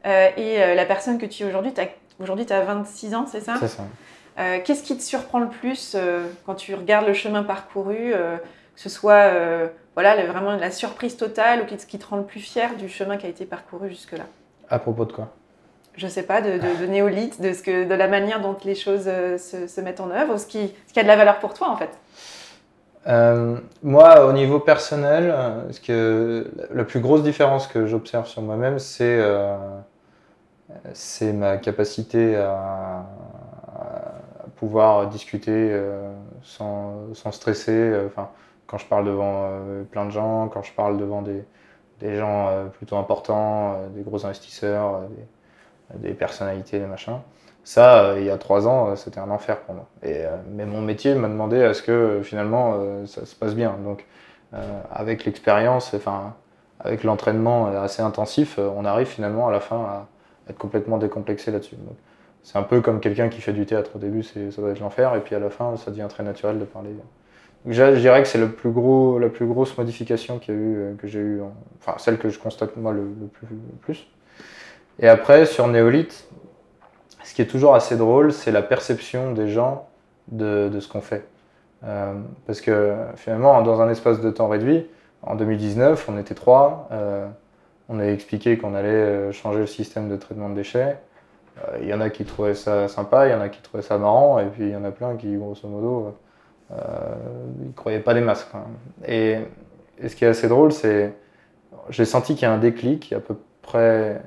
[0.05, 1.73] euh, et euh, la personne que tu es aujourd'hui,
[2.19, 3.55] aujourd'hui tu as 26 ans, c'est ça?
[3.61, 3.85] C'est ça.
[4.65, 5.95] Qu'est-ce qui te surprend le plus
[6.47, 8.15] quand tu regardes le chemin parcouru,
[8.75, 9.31] que ce soit
[9.95, 13.17] voilà, vraiment la surprise totale ou ce qui te rend le plus fier du chemin
[13.17, 14.25] qui a été parcouru jusque-là
[14.71, 15.29] À propos de quoi?
[15.95, 19.05] Je sais pas, de, de, néolithe, de, ce que, de la manière dont les choses
[19.05, 21.69] se, se, mettent en œuvre, ce qui, ce qui a de la valeur pour toi
[21.69, 21.91] en fait.
[23.09, 25.35] Euh, moi, au niveau personnel,
[25.71, 29.57] ce que, la plus grosse différence que j'observe sur moi-même, c'est euh,
[30.95, 33.05] c'est ma capacité à,
[34.57, 36.13] pouvoir discuter euh,
[36.45, 37.93] sans, sans, stresser.
[38.07, 38.31] Enfin,
[38.73, 39.49] quand je parle devant
[39.93, 41.45] plein de gens, quand je parle devant des,
[42.17, 42.49] gens
[42.79, 45.03] plutôt importants, des gros investisseurs,
[45.95, 47.19] des, personnalités, des machins.
[47.65, 49.87] Ça, euh, il y a trois ans, euh, c'était un enfer pour moi.
[50.03, 53.77] Et, euh, mais mon métier m'a demandé à ce que finalement ça se passe bien.
[53.85, 54.05] Donc,
[54.91, 56.35] avec l'expérience, enfin,
[56.81, 60.07] avec l'entraînement assez intensif, on arrive finalement à la fin à
[60.51, 61.77] être complètement décomplexé là-dessus.
[62.43, 63.93] C'est un peu comme quelqu'un qui fait du théâtre.
[63.95, 66.59] Au début, ça doit être l'enfer, et puis à la fin, ça devient très naturel
[66.59, 66.91] de parler.
[67.65, 70.97] Donc, je, dirais que c'est le plus gros, la plus grosse modification y a eu,
[71.01, 71.41] que j'ai eu,
[71.81, 73.05] enfin celle que je constate moi le,
[73.81, 74.09] plus,
[74.99, 76.27] Et après, sur Néolith,
[77.23, 79.89] ce qui est toujours assez drôle, c'est la perception des gens
[80.29, 81.25] de, ce qu'on fait.
[81.85, 82.15] Euh,
[82.47, 84.87] parce que finalement, dans un espace de temps réduit,
[85.23, 86.89] en 2019, on était trois.
[86.93, 87.29] Euh,
[87.89, 90.99] on a expliqué qu'on allait euh, changer le système de traitement de déchets.
[91.81, 93.99] Il y en a qui trouvaient ça sympa, il y en a qui trouvaient ça
[93.99, 96.17] marrant, et puis il y en a plein qui, grosso modo,
[96.73, 97.15] euh,
[97.67, 98.49] ils croyaient pas des masques.
[99.07, 99.39] Et,
[99.99, 101.13] et, ce qui est assez drôle, c'est
[101.89, 104.23] j'ai senti qu'il y a un déclic à peu près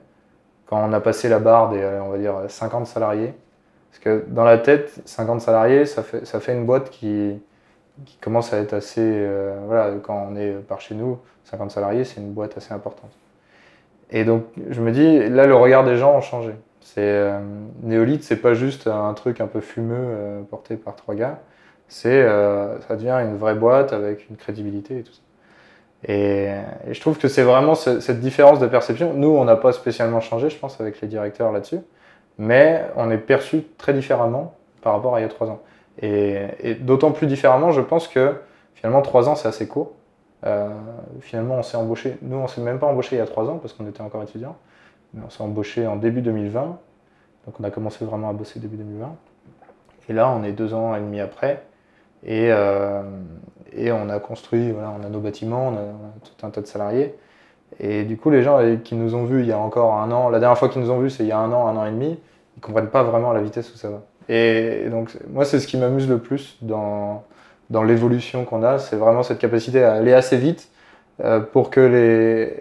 [0.65, 3.33] quand on a passé la barre des, on va dire, 50 salariés.
[3.91, 7.39] Parce que dans la tête, 50 salariés, ça fait, ça fait une boîte qui,
[8.21, 9.01] commence à être assez.
[9.01, 13.11] Euh, voilà, quand on est par chez nous, 50 salariés, c'est une boîte assez importante.
[14.11, 16.53] Et donc, je me dis, là, le regard des gens a changé.
[16.81, 17.39] C'est euh,
[17.81, 21.39] Néolith, c'est pas juste un truc un peu fumeux euh, porté par trois gars.
[21.88, 22.23] C'est,
[22.88, 25.21] ça devient une vraie boîte avec une crédibilité et tout ça.
[26.07, 26.49] Et,
[26.91, 29.13] je trouve que c'est vraiment cette différence de perception.
[29.13, 31.79] Nous, on n'a pas spécialement changé, je pense, avec les directeurs là-dessus,
[32.38, 35.61] mais on est perçu très différemment par rapport à il y a trois ans.
[36.01, 38.36] Et, d'autant plus différemment, je pense que
[38.73, 39.93] finalement, trois ans, c'est assez court.
[41.21, 42.17] finalement, on s'est embauché.
[42.21, 44.23] Nous, on s'est même pas embauché il y a trois ans parce qu'on était encore
[44.23, 44.57] étudiants.
[45.13, 46.77] Mais on s'est embauché en début 2020.
[47.45, 49.15] Donc on a commencé vraiment à bosser début 2020.
[50.09, 51.63] Et là, on est deux ans et demi après.
[52.26, 52.49] Et,
[53.76, 55.82] et on a construit, on a nos bâtiments, on a,
[56.23, 57.15] tout un tas de salariés.
[57.80, 60.30] Et du coup, les gens qui nous ont vus il y a encore un an,
[60.30, 61.86] la dernière fois qu'ils nous ont vus, c'est il y a un an, un an
[61.86, 62.17] et demi,
[62.57, 64.01] ils comprennent pas vraiment la vitesse où ça va.
[64.30, 67.23] Et, donc, moi, c'est ce qui m'amuse le plus dans,
[67.84, 70.69] l'évolution qu'on a, c'est vraiment cette capacité à aller assez vite
[71.23, 72.51] euh, pour que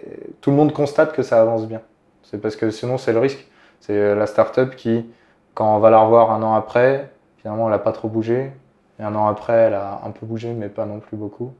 [0.41, 1.81] tout le monde constate que ça avance bien.
[2.23, 3.47] C'est parce que sinon, c'est le risque.
[3.79, 5.05] C'est la start-up qui,
[5.53, 8.51] quand on va la revoir un an après, finalement, elle n'a pas trop bougé.
[8.99, 11.53] Et un an après, elle a un peu bougé, mais pas non plus beaucoup.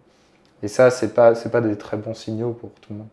[0.63, 3.07] Et ça, c'est pas, c'est pas des très bons signaux pour tout le monde.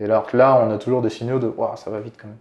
[0.00, 2.38] Et alors que là, on a toujours des signaux de ça va vite quand même.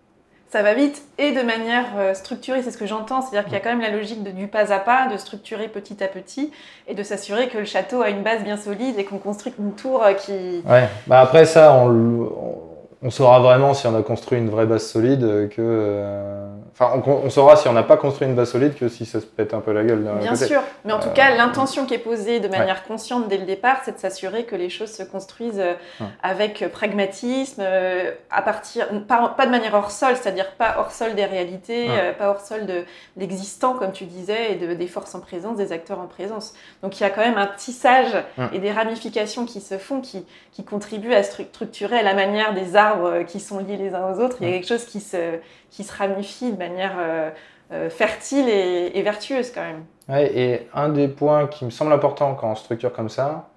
[0.49, 3.21] Ça va vite et de manière euh, structurée, c'est ce que j'entends.
[3.23, 5.67] C'est-à-dire qu'il y a quand même la logique de, du pas à pas, de structurer
[5.67, 6.51] petit à petit
[6.87, 9.73] et de s'assurer que le château a une base bien solide et qu'on construit une
[9.73, 10.61] tour euh, qui.
[10.69, 12.72] Ouais, bah après ça, on, on
[13.09, 15.55] saura vraiment si on a construit une vraie base solide que.
[15.59, 19.19] Euh, enfin, on, saura si on n'a pas construit une base solide que si ça
[19.19, 20.09] se pète un peu la gueule.
[20.21, 23.45] Bien sûr, mais en tout cas, l'intention qui est posée de manière consciente dès le
[23.45, 25.73] départ, c'est de s'assurer que les choses se construisent euh,
[26.21, 31.25] avec pragmatisme, euh, à partir, pas, de manière hors sol, c'est-à-dire pas hors sol des
[31.25, 32.83] réalités, pas hors sol de
[33.17, 36.53] l'existant, comme tu disais, et de, des forces en présence, des acteurs en présence.
[36.81, 38.15] Donc il y a quand même un tissage
[38.53, 42.92] et des ramifications qui se font qui, qui contribuent à structurer la manière des arts
[43.01, 44.37] euh, qui sont liés les uns aux autres.
[44.41, 45.37] Il y a quelque chose qui se,
[45.69, 47.29] qui se ramifie de manière euh,
[47.71, 49.83] euh, fertile et, vertueuse quand même.
[50.09, 53.49] Ouais, et un des points qui me semble important quand on structure comme ça,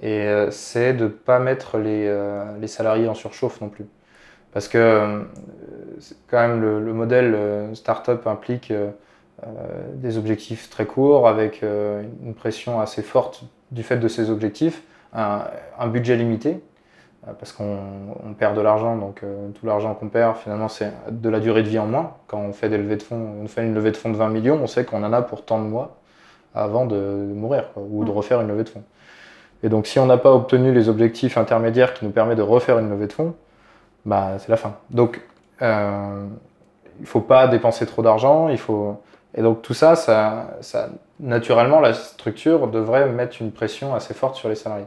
[0.00, 2.12] c'est de ne pas mettre les,
[2.60, 3.86] les, salariés en surchauffe non plus.
[4.52, 5.24] Parce que
[6.28, 8.72] quand même le, modèle startup implique
[9.94, 14.82] des objectifs très courts avec une pression assez forte du fait de ces objectifs,
[15.12, 16.60] un budget limité.
[17.28, 21.28] Euh, parce qu'on perd de l'argent, donc euh, tout l'argent qu'on perd, finalement, c'est de
[21.28, 22.14] la durée de vie en moins.
[22.26, 24.28] Quand on fait des levées de fonds, on fait une levée de fonds de 20
[24.30, 25.96] millions, on sait qu'on en a pour tant de mois
[26.54, 28.82] avant de, mourir ou de refaire une levée de fonds.
[29.62, 32.78] Et donc, si on n'a pas obtenu les objectifs intermédiaires qui nous permettent de refaire
[32.78, 33.34] une levée de fonds,
[34.04, 34.74] bah, c'est la fin.
[34.90, 35.20] Donc,
[35.62, 36.26] euh,
[36.98, 39.00] il ne faut pas dépenser trop d'argent, il faut...
[39.34, 44.36] Et donc tout ça, ça, ça, naturellement, la structure devrait mettre une pression assez forte
[44.36, 44.84] sur les salariés.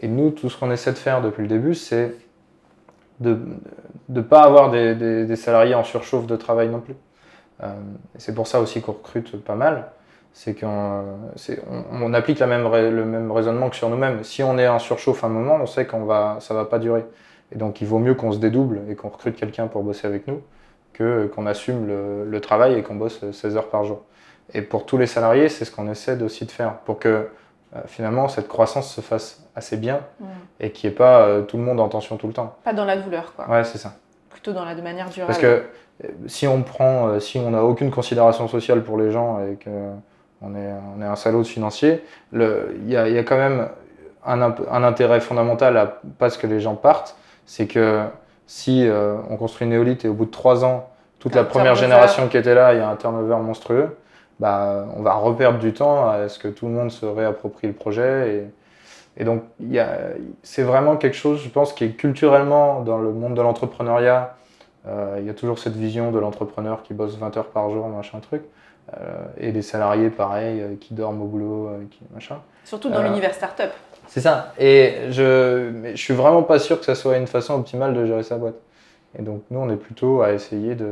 [0.00, 2.14] Et nous, tout ce qu'on essaie de faire depuis le début, c'est
[3.20, 3.38] de
[4.08, 6.94] ne pas avoir des, salariés en surchauffe de travail non plus.
[7.62, 7.66] Euh,
[8.16, 9.92] c'est pour ça aussi qu'on recrute pas mal.
[10.32, 11.04] C'est qu'on
[11.92, 14.24] on, applique le même raisonnement que sur nous-mêmes.
[14.24, 17.04] Si on est en surchauffe un moment, on sait qu'on va, ça va pas durer.
[17.52, 20.26] Et donc il vaut mieux qu'on se dédouble et qu'on recrute quelqu'un pour bosser avec
[20.28, 20.40] nous
[20.92, 24.02] que qu'on assume le, le, travail et qu'on bosse 16 heures par jour.
[24.54, 27.28] Et pour tous les salariés, c'est ce qu'on essaie aussi de faire pour que
[27.86, 30.24] finalement cette croissance se fasse assez bien mm.
[30.60, 32.56] et qu'il n'y ait pas euh, tout le monde en tension tout le temps.
[32.64, 33.48] Pas dans la douleur, quoi.
[33.48, 33.94] Ouais, c'est ça.
[34.28, 35.28] Plutôt dans la de manière durable.
[35.28, 35.64] Parce que
[36.04, 40.54] euh, si on prend, si on n'a aucune considération sociale pour les gens et qu'on
[40.54, 42.40] est, on est un salaud de financier, il
[42.86, 43.68] y a, y a, quand même
[44.24, 47.16] un, un, intérêt fondamental à pas ce que les gens partent,
[47.46, 48.04] c'est que
[48.46, 48.88] si
[49.28, 52.36] on construit une néolithe et au bout de trois ans, toute la première génération qui
[52.36, 53.96] était là, il y a un turnover monstrueux,
[54.40, 57.74] bah, on va reperdre du temps à ce que tout le monde se réapproprie le
[57.74, 58.48] projet.
[59.16, 59.42] Et, donc,
[60.42, 64.34] c'est vraiment quelque chose, je pense, qui est culturellement dans le monde de l'entrepreneuriat.
[64.88, 67.86] Euh, il y a toujours cette vision de l'entrepreneur qui bosse 20 heures par jour,
[67.88, 68.42] machin truc.
[68.96, 72.38] Euh, et des salariés, pareil, euh, qui dorment au boulot, qui, machin.
[72.64, 73.70] Surtout dans l'univers startup.
[74.06, 74.54] C'est ça.
[74.58, 78.06] Et je, mais je suis vraiment pas sûr que ça soit une façon optimale de
[78.06, 78.56] gérer sa boîte.
[79.18, 80.86] Et donc, nous, on est plutôt à essayer de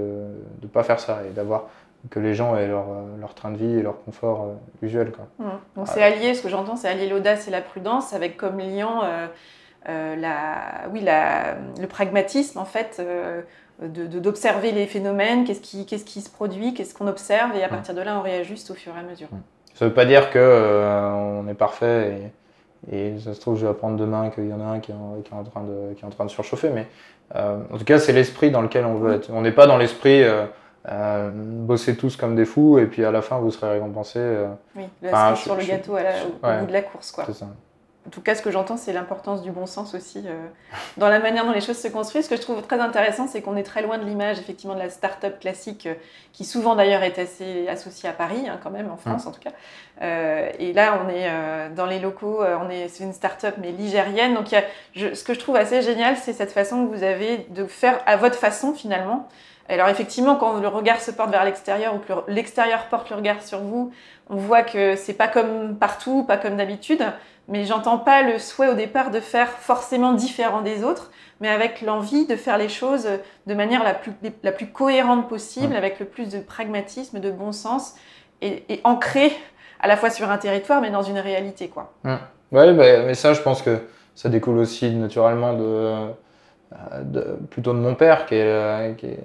[0.63, 1.65] ne pas faire ça et d'avoir
[2.11, 5.13] que les gens aient leur, euh, leur, train de vie et leur confort euh, usuel.
[5.13, 5.27] Quoi.
[5.39, 5.51] Mmh.
[5.77, 9.03] Donc c'est allié, ce que j'entends, c'est allier l'audace et la prudence avec comme liant
[9.03, 13.03] euh, la, oui, la, le pragmatisme en fait.
[13.81, 17.71] d'observer les phénomènes, qu'est-ce qui, qu'est-ce qui se produit, qu'est-ce qu'on observe, et à mmh.
[17.71, 19.29] partir de là, on réajuste au fur et à mesure.
[19.31, 19.41] Mmh.
[19.75, 22.33] Ça ne veut pas dire qu'on on est parfait
[22.91, 24.91] et, et, ça se trouve, je vais apprendre demain qu'il y en a un qui
[24.91, 26.87] est, en, train, de, qui est en train de surchauffer, mais
[27.35, 29.31] en tout cas, c'est l'esprit dans lequel on veut être.
[29.33, 30.47] On n'est pas dans l'esprit euh,
[31.33, 34.19] bossez tous comme des fous et puis à la fin vous serez récompensés.
[34.19, 34.49] Euh.
[34.77, 37.13] Oui, la sur le gâteau au, bout de la course.
[37.13, 37.27] Quoi.
[38.07, 40.47] En tout cas, ce que j'entends, c'est l'importance du bon sens aussi euh,
[40.97, 42.25] dans la manière dont les choses se construisent.
[42.25, 44.79] Ce que je trouve très intéressant, c'est qu'on est très loin de l'image effectivement de
[44.79, 45.87] la start-up classique,
[46.33, 49.41] qui souvent d'ailleurs est assez associée à Paris, hein, quand même, en France en tout
[49.41, 49.51] cas.
[50.59, 51.29] et là, on est
[51.75, 54.33] dans les locaux, on est, c'est une start-up mais ligérienne.
[54.33, 54.55] Donc,
[54.95, 58.17] ce que je trouve assez génial, c'est cette façon que vous avez de faire à
[58.17, 59.29] votre façon finalement
[59.69, 63.43] Alors effectivement, quand le regard se porte vers l'extérieur ou que l'extérieur porte le regard
[63.43, 63.93] sur vous,
[64.31, 67.05] on voit que c'est pas comme partout, pas comme d'habitude,
[67.49, 71.11] mais j'entends pas le souhait au départ de faire forcément différent des autres,
[71.41, 73.09] mais avec l'envie de faire les choses
[73.47, 74.13] de manière la plus,
[74.43, 77.95] la plus cohérente possible, avec le plus de pragmatisme, de bon sens,
[78.41, 79.33] et, et ancré
[79.81, 81.69] à la fois sur un territoire, mais dans une réalité.
[81.69, 81.93] Quoi.
[82.05, 83.79] Oui, bah, mais ça, je pense que
[84.15, 86.09] ça découle aussi naturellement de,
[87.03, 89.21] de plutôt de mon père, qui est, qui est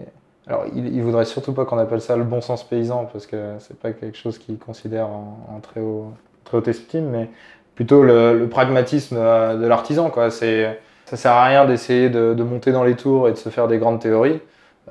[0.47, 3.79] alors, il, voudrait surtout pas qu'on appelle ça le bon sens paysan, parce que c'est
[3.79, 6.11] pas quelque chose qu'il considère en, très, haut,
[6.43, 7.29] très haute estime, mais
[7.75, 10.09] plutôt le, pragmatisme euh, de l'artisan.
[10.09, 10.31] Quoi.
[10.31, 13.69] C'est, ça sert à rien d'essayer de, monter dans les tours et de se faire
[13.69, 14.41] des grandes théories.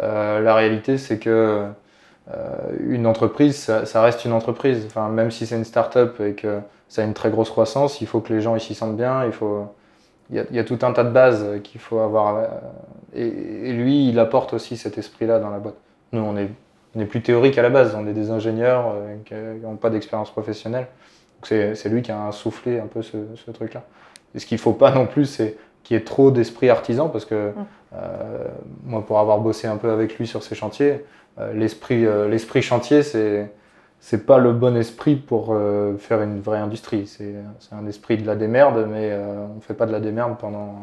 [0.01, 1.67] Euh, la réalité, c'est que
[2.33, 4.85] euh, une entreprise, ça, reste une entreprise.
[4.87, 8.07] Enfin, même si c'est une start-up et que ça a une très grosse croissance, il
[8.07, 9.27] faut que les gens s'y sentent bien.
[9.27, 9.67] Il faut,
[10.31, 12.43] il y, a, tout un tas de bases qu'il faut avoir.
[13.15, 15.77] Et, lui, il apporte aussi cet esprit-là dans la boîte.
[16.13, 16.49] Nous, on est,
[16.95, 17.95] on est plus théorique à la base.
[17.95, 18.95] On est des ingénieurs
[19.27, 20.87] qui n'ont pas d'expérience professionnelle.
[21.43, 23.83] C'est lui qui a soufflé un peu ce, ce truc-là.
[24.35, 27.09] Et ce qu'il ne faut pas non plus, c'est qu'il y ait trop d'esprit artisan,
[27.09, 27.55] parce que mm.
[27.95, 28.45] euh,
[28.85, 31.05] moi, pour avoir bossé un peu avec lui sur ces chantiers,
[31.39, 33.51] euh, l'esprit euh, l'esprit chantier, c'est
[34.05, 35.57] c'est pas le bon esprit pour
[35.99, 37.07] faire une vraie industrie.
[37.07, 37.35] C'est
[37.71, 40.75] un esprit de la démerde, mais on ne fait pas de la démerde pendant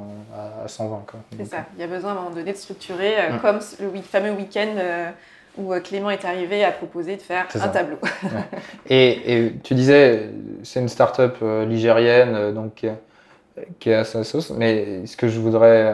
[0.63, 1.03] à, 120.
[1.37, 1.65] C'est ça.
[1.75, 3.39] Il y a besoin à un moment donné de structurer, mm.
[3.39, 5.13] comme le fameux week-end
[5.59, 7.97] où euh, Clément est arrivé à proposer de faire un tableau.
[8.89, 10.29] et, tu disais,
[10.63, 12.85] c'est une start-up euh, ligérienne, euh, donc
[13.79, 14.51] qui est à sa sauce.
[14.51, 15.93] Mais ce que je voudrais,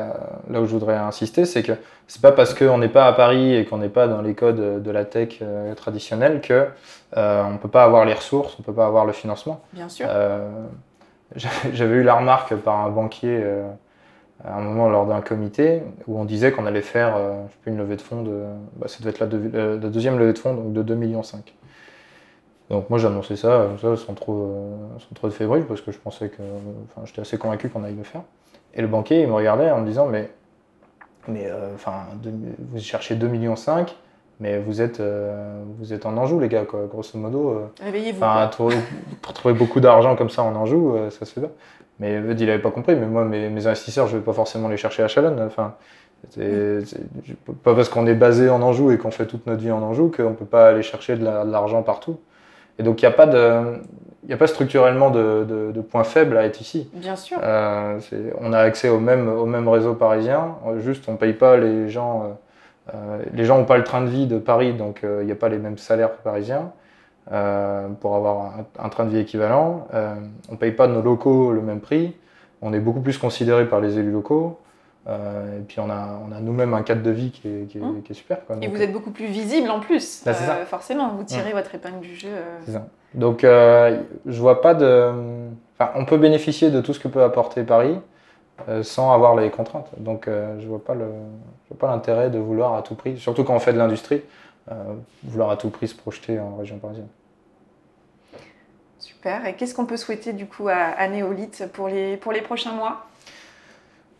[0.50, 1.74] là où je voudrais insister, c'est que
[2.08, 4.84] c'est pas parce qu'on n'est pas à Paris et qu'on n'est pas dans les codes
[4.84, 5.42] de la tech
[5.76, 6.68] traditionnelle que
[7.16, 9.62] on peut pas avoir les ressources, on peut pas avoir le financement.
[9.74, 10.08] Bien sûr.
[11.36, 13.44] J'avais eu la remarque par un banquier
[14.44, 17.58] à un moment lors d'un comité où on disait qu'on allait faire euh, je sais
[17.62, 18.44] plus, une levée de fonds de.
[18.76, 21.22] Bah, ça devait être la, la, deuxième levée de fonds, donc de 2,5 millions.
[22.70, 25.92] Donc moi j'ai annoncé ça, ça sans, trop, euh, sans trop de fébrile parce que
[25.92, 26.42] je pensais que.
[26.86, 28.22] Enfin, j'étais assez convaincu qu'on allait le faire.
[28.74, 30.32] Et le banquier il me regardait en me disant Mais,
[31.28, 31.76] mais euh,
[32.72, 33.56] vous cherchez 2,5 millions,
[34.40, 35.02] mais vous êtes,
[35.80, 37.70] vous êtes en Anjou, les gars, quoi, grosso modo.
[37.82, 38.20] Réveillez-vous.
[39.22, 41.52] Pour trouver beaucoup d'argent comme ça en Anjou, ça se fait pas.
[42.00, 44.78] Mais il n'avait pas compris, mais moi, mes, investisseurs, je ne vais pas forcément les
[44.78, 45.38] chercher à Chalon.
[45.46, 45.76] Enfin,
[46.32, 46.84] c'est,
[47.64, 50.12] pas parce qu'on est basé en Anjou et qu'on fait toute notre vie en Anjou
[50.12, 52.20] qu'on ne peut pas aller chercher de, l'argent partout.
[52.80, 53.82] Et donc, il n'y a, pas de,
[54.30, 56.90] a pas structurellement de, de, points faibles à être ici.
[56.94, 57.38] Bien sûr.
[57.42, 58.00] Euh,
[58.42, 61.90] on a accès au même, au même réseau parisien, juste on ne paye pas les
[61.90, 62.24] gens.
[62.24, 65.32] Euh, euh, les gens n'ont pas le train de vie de Paris, donc il n'y
[65.32, 66.72] a pas les mêmes salaires parisiens.
[67.32, 69.88] Euh, pour avoir un, train de vie équivalent.
[69.96, 70.14] Euh,
[70.48, 72.16] on ne paye pas nos locaux le même prix.
[72.62, 74.60] On est beaucoup plus considéré par les élus locaux.
[75.08, 77.78] Euh, et puis on a, on a nous-mêmes un cadre de vie qui est, qui
[77.78, 78.02] est, mmh.
[78.14, 78.44] super.
[78.46, 78.58] Quoi.
[78.62, 80.24] et vous êtes beaucoup plus visible en plus.
[80.26, 80.34] Bah,
[80.66, 81.56] forcément, vous tirez mmh.
[81.56, 82.30] votre épingle du jeu.
[82.66, 82.88] C'est ça.
[83.14, 85.12] Donc je vois pas de.
[85.78, 88.00] Enfin, on peut bénéficier de tout ce que peut apporter Paris
[88.82, 89.90] sans avoir les contraintes.
[89.98, 91.06] Donc je vois pas le,
[91.66, 94.22] je vois pas l'intérêt de vouloir à tout prix, surtout quand on fait de l'industrie.
[94.72, 97.08] Euh, vouloir à tout prix se projeter en région parisienne.
[98.98, 99.46] Super.
[99.46, 103.06] Et qu'est-ce qu'on peut souhaiter du coup à, Néolith pour les, pour les prochains mois?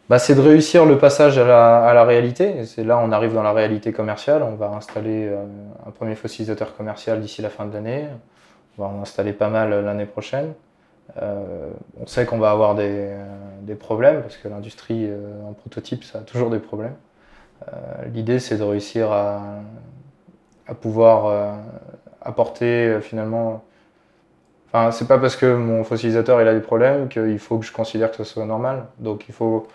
[0.10, 1.46] Bah, C'est de réussir le passage à
[1.94, 2.66] la, réalité.
[2.66, 4.44] C'est là on arrive dans la réalité commerciale.
[4.44, 5.44] On va installer euh,
[5.86, 8.06] un premier fossilisateur commercial d'ici la fin de l'année.
[8.78, 10.54] On va en installer pas mal l'année prochaine.
[11.22, 11.70] Euh,
[12.02, 13.12] on sait qu'on va avoir des,
[13.62, 15.08] des, problèmes parce que l'industrie
[15.48, 16.96] en prototype, ça a toujours des problèmes.
[18.12, 19.12] L'idée, c'est de réussir
[20.68, 21.54] à pouvoir euh,
[22.22, 23.64] apporter euh, finalement.
[24.68, 27.72] Enfin, c'est pas parce que mon fossilisateur il a des problèmes qu'il faut que je
[27.72, 28.86] considère que ce soit normal.
[29.00, 29.68] Donc il faut.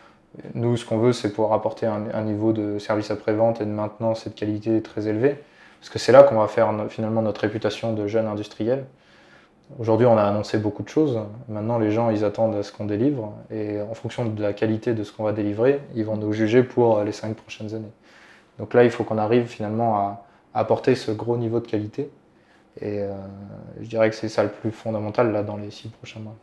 [0.54, 4.26] Nous, ce qu'on veut, c'est pouvoir apporter un, niveau de service après-vente et de maintenance
[4.26, 5.36] et de qualité très élevé.
[5.80, 8.84] Parce que c'est là qu'on va faire finalement notre réputation de jeune industriel.
[9.78, 11.20] Aujourd'hui, on a annoncé beaucoup de choses.
[11.48, 13.32] Maintenant, les gens, ils attendent à ce qu'on délivre.
[13.50, 16.62] Et en fonction de la qualité de ce qu'on va délivrer, ils vont nous juger
[16.62, 17.92] pour les cinq prochaines années.
[18.58, 22.10] Donc là, il faut qu'on arrive finalement à, apporter ce gros niveau de qualité.
[22.80, 23.14] Et euh,
[23.80, 26.34] je dirais que c'est ça le plus fondamental là dans les six prochains mois.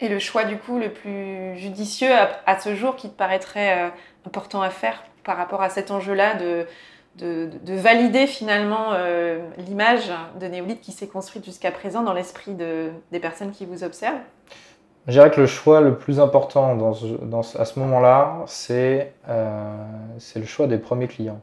[0.00, 2.10] Et le choix du coup le plus judicieux
[2.46, 3.88] à, ce jour qui te paraîtrait euh,
[4.26, 6.66] important à faire par rapport à cet enjeu-là de,
[7.16, 12.54] de, de, valider finalement euh, l'image de Néolith qui s'est construite jusqu'à présent dans l'esprit
[12.54, 14.20] de, des personnes qui vous observent?
[15.06, 19.12] Je dirais que le choix le plus important à ce moment-là, c'est
[20.18, 21.40] c'est le choix des premiers clients.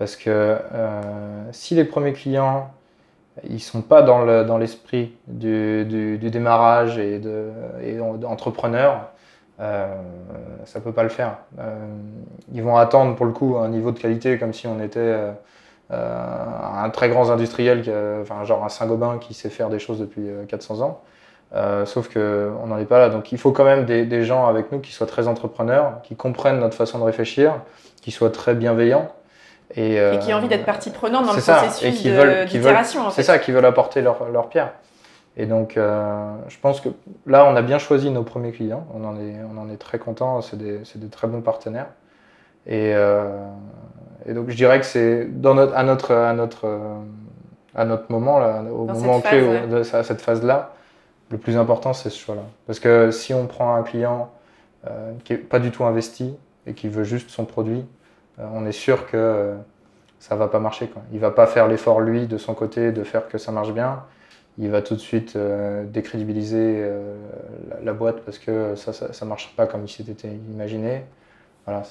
[0.00, 2.70] Parce que euh, si les premiers clients
[3.48, 7.50] ils sont pas dans l'esprit du, du, démarrage et, de,
[7.82, 9.10] et d'entrepreneur,
[9.60, 9.86] euh,
[10.64, 11.38] ça peut pas le faire.
[11.58, 11.76] Euh,
[12.52, 15.16] ils vont attendre pour le coup un niveau de qualité comme si on était
[15.90, 17.80] un très grand industriel,
[18.22, 21.02] enfin, genre un Saint-Gobain qui sait faire des choses depuis 400 ans.
[21.84, 23.08] sauf qu'on n'en est pas là.
[23.08, 26.60] Donc il faut quand même des, gens avec nous qui soient très entrepreneurs, qui comprennent
[26.60, 27.54] notre façon de réfléchir,
[28.02, 29.10] qui soient très bienveillants.
[29.76, 33.10] Et, et qui aient envie d'être partie prenante dans le processus d'itération.
[33.10, 34.72] C'est ça, qui veulent apporter leur, leur pierre.
[35.36, 36.88] Et donc, euh, je pense que
[37.26, 38.86] là, on a bien choisi nos premiers clients.
[38.94, 40.40] On en est, on en est très content.
[40.40, 41.86] C'est des, des, très bons partenaires.
[42.66, 43.46] Et, euh,
[44.26, 46.80] et, donc, je dirais que c'est notre, à notre, à notre,
[47.74, 50.72] à notre moment, là, au moment clé de cette phase-là,
[51.30, 52.42] le plus important, c'est ce choix-là.
[52.66, 54.30] Parce que si on prend un client
[54.88, 56.34] euh, qui n'est pas du tout investi
[56.66, 57.82] et qui veut juste son produit, euh,
[58.38, 59.56] on est sûr que euh,
[60.18, 60.88] ça va pas marcher.
[60.88, 61.02] Quoi.
[61.12, 64.02] Il va pas faire l'effort lui de son côté de faire que ça marche bien
[64.60, 67.16] il va tout de suite euh, décrédibiliser euh,
[67.82, 71.04] la, boîte parce que ça ne marche pas comme il s'était imaginé.
[71.66, 71.82] Voilà,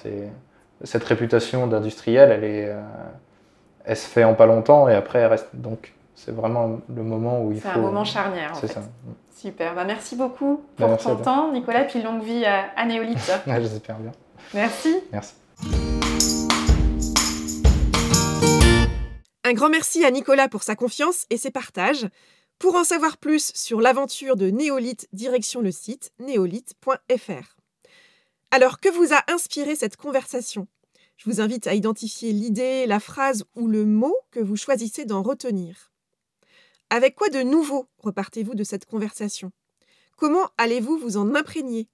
[0.84, 2.82] cette réputation d'industriel, elle, est, euh,
[3.86, 5.50] elle se fait en pas longtemps et après elle reste.
[5.54, 7.70] Donc c'est vraiment le moment où il faut.
[7.70, 8.56] C'est un moment charnière.
[8.56, 8.82] C'est ça.
[9.36, 9.74] Super.
[9.74, 13.32] Bah, merci beaucoup bah, pour ton temps, Nicolas, puis longue vie à, à Néolith.
[13.48, 14.12] J'espère bien.
[14.54, 14.96] Merci.
[15.12, 15.34] Merci.
[19.44, 22.08] Un grand merci à Nicolas pour sa confiance et ses partages.
[22.60, 27.58] Pour en savoir plus sur l'aventure de Néolith, direction le site néolith.fr.
[28.52, 30.68] Alors, que vous a inspiré cette conversation?
[31.18, 35.22] Je vous invite à identifier l'idée, la phrase ou le mot que vous choisissez d'en
[35.22, 35.92] retenir.
[36.90, 39.52] Avec quoi de nouveau repartez-vous de cette conversation?
[40.16, 41.88] Comment allez-vous vous en imprégner?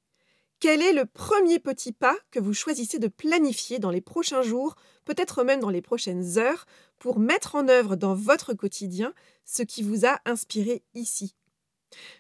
[0.60, 4.76] Quel est le premier petit pas que vous choisissez de planifier dans les prochains jours,
[5.04, 6.66] peut-être même dans les prochaines heures,
[6.98, 11.36] pour mettre en œuvre dans votre quotidien ce qui vous a inspiré ici?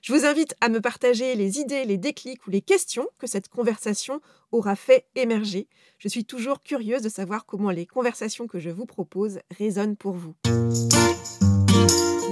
[0.01, 3.49] Je vous invite à me partager les idées, les déclics ou les questions que cette
[3.49, 4.21] conversation
[4.51, 5.67] aura fait émerger.
[5.97, 10.13] Je suis toujours curieuse de savoir comment les conversations que je vous propose résonnent pour
[10.13, 10.36] vous.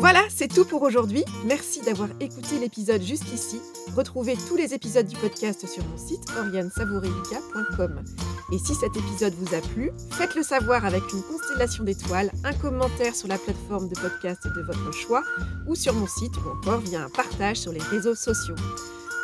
[0.04, 1.24] Voilà, c'est tout pour aujourd'hui.
[1.46, 3.62] Merci d'avoir écouté l'épisode jusqu'ici.
[3.96, 8.04] Retrouvez tous les épisodes du podcast sur mon site oriansavourelica.com.
[8.52, 13.16] Et si cet épisode vous a plu, faites-le savoir avec une constellation d'étoiles, un commentaire
[13.16, 15.24] sur la plateforme de podcast de votre choix
[15.68, 18.56] ou sur mon site ou encore via un partage sur les réseaux sociaux.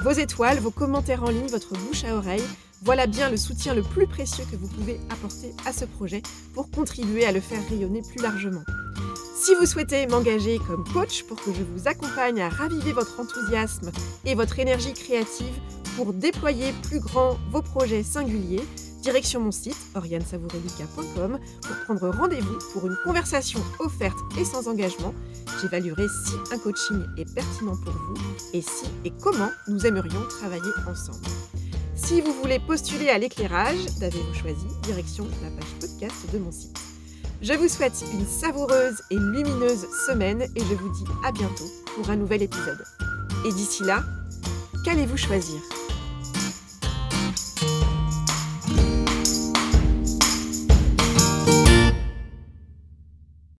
[0.04, 2.48] Vos étoiles, vos commentaires en ligne, votre bouche à oreille,
[2.82, 6.22] voilà bien le soutien le plus précieux que vous pouvez apporter à ce projet
[6.54, 8.64] pour contribuer à le faire rayonner plus largement.
[9.42, 13.92] Si vous souhaitez m'engager comme coach pour que je vous accompagne à raviver votre enthousiasme
[14.26, 15.54] et votre énergie créative
[15.96, 18.66] pour déployer plus grand vos projets singuliers,
[19.02, 25.14] direction mon site oriansavourelica.com pour prendre rendez-vous pour une conversation offerte et sans engagement.
[25.62, 28.18] J'évaluerai si un coaching est pertinent pour vous
[28.54, 31.26] et si et comment nous aimerions travailler ensemble.
[32.02, 36.80] Si vous voulez postuler à l'éclairage, d'avez-vous choisi direction la page podcast de mon site.
[37.42, 42.10] Je vous souhaite une savoureuse et lumineuse semaine et je vous dis à bientôt pour
[42.10, 42.84] un nouvel épisode.
[43.46, 44.04] Et d'ici là,
[44.86, 45.60] qu'allez-vous choisir?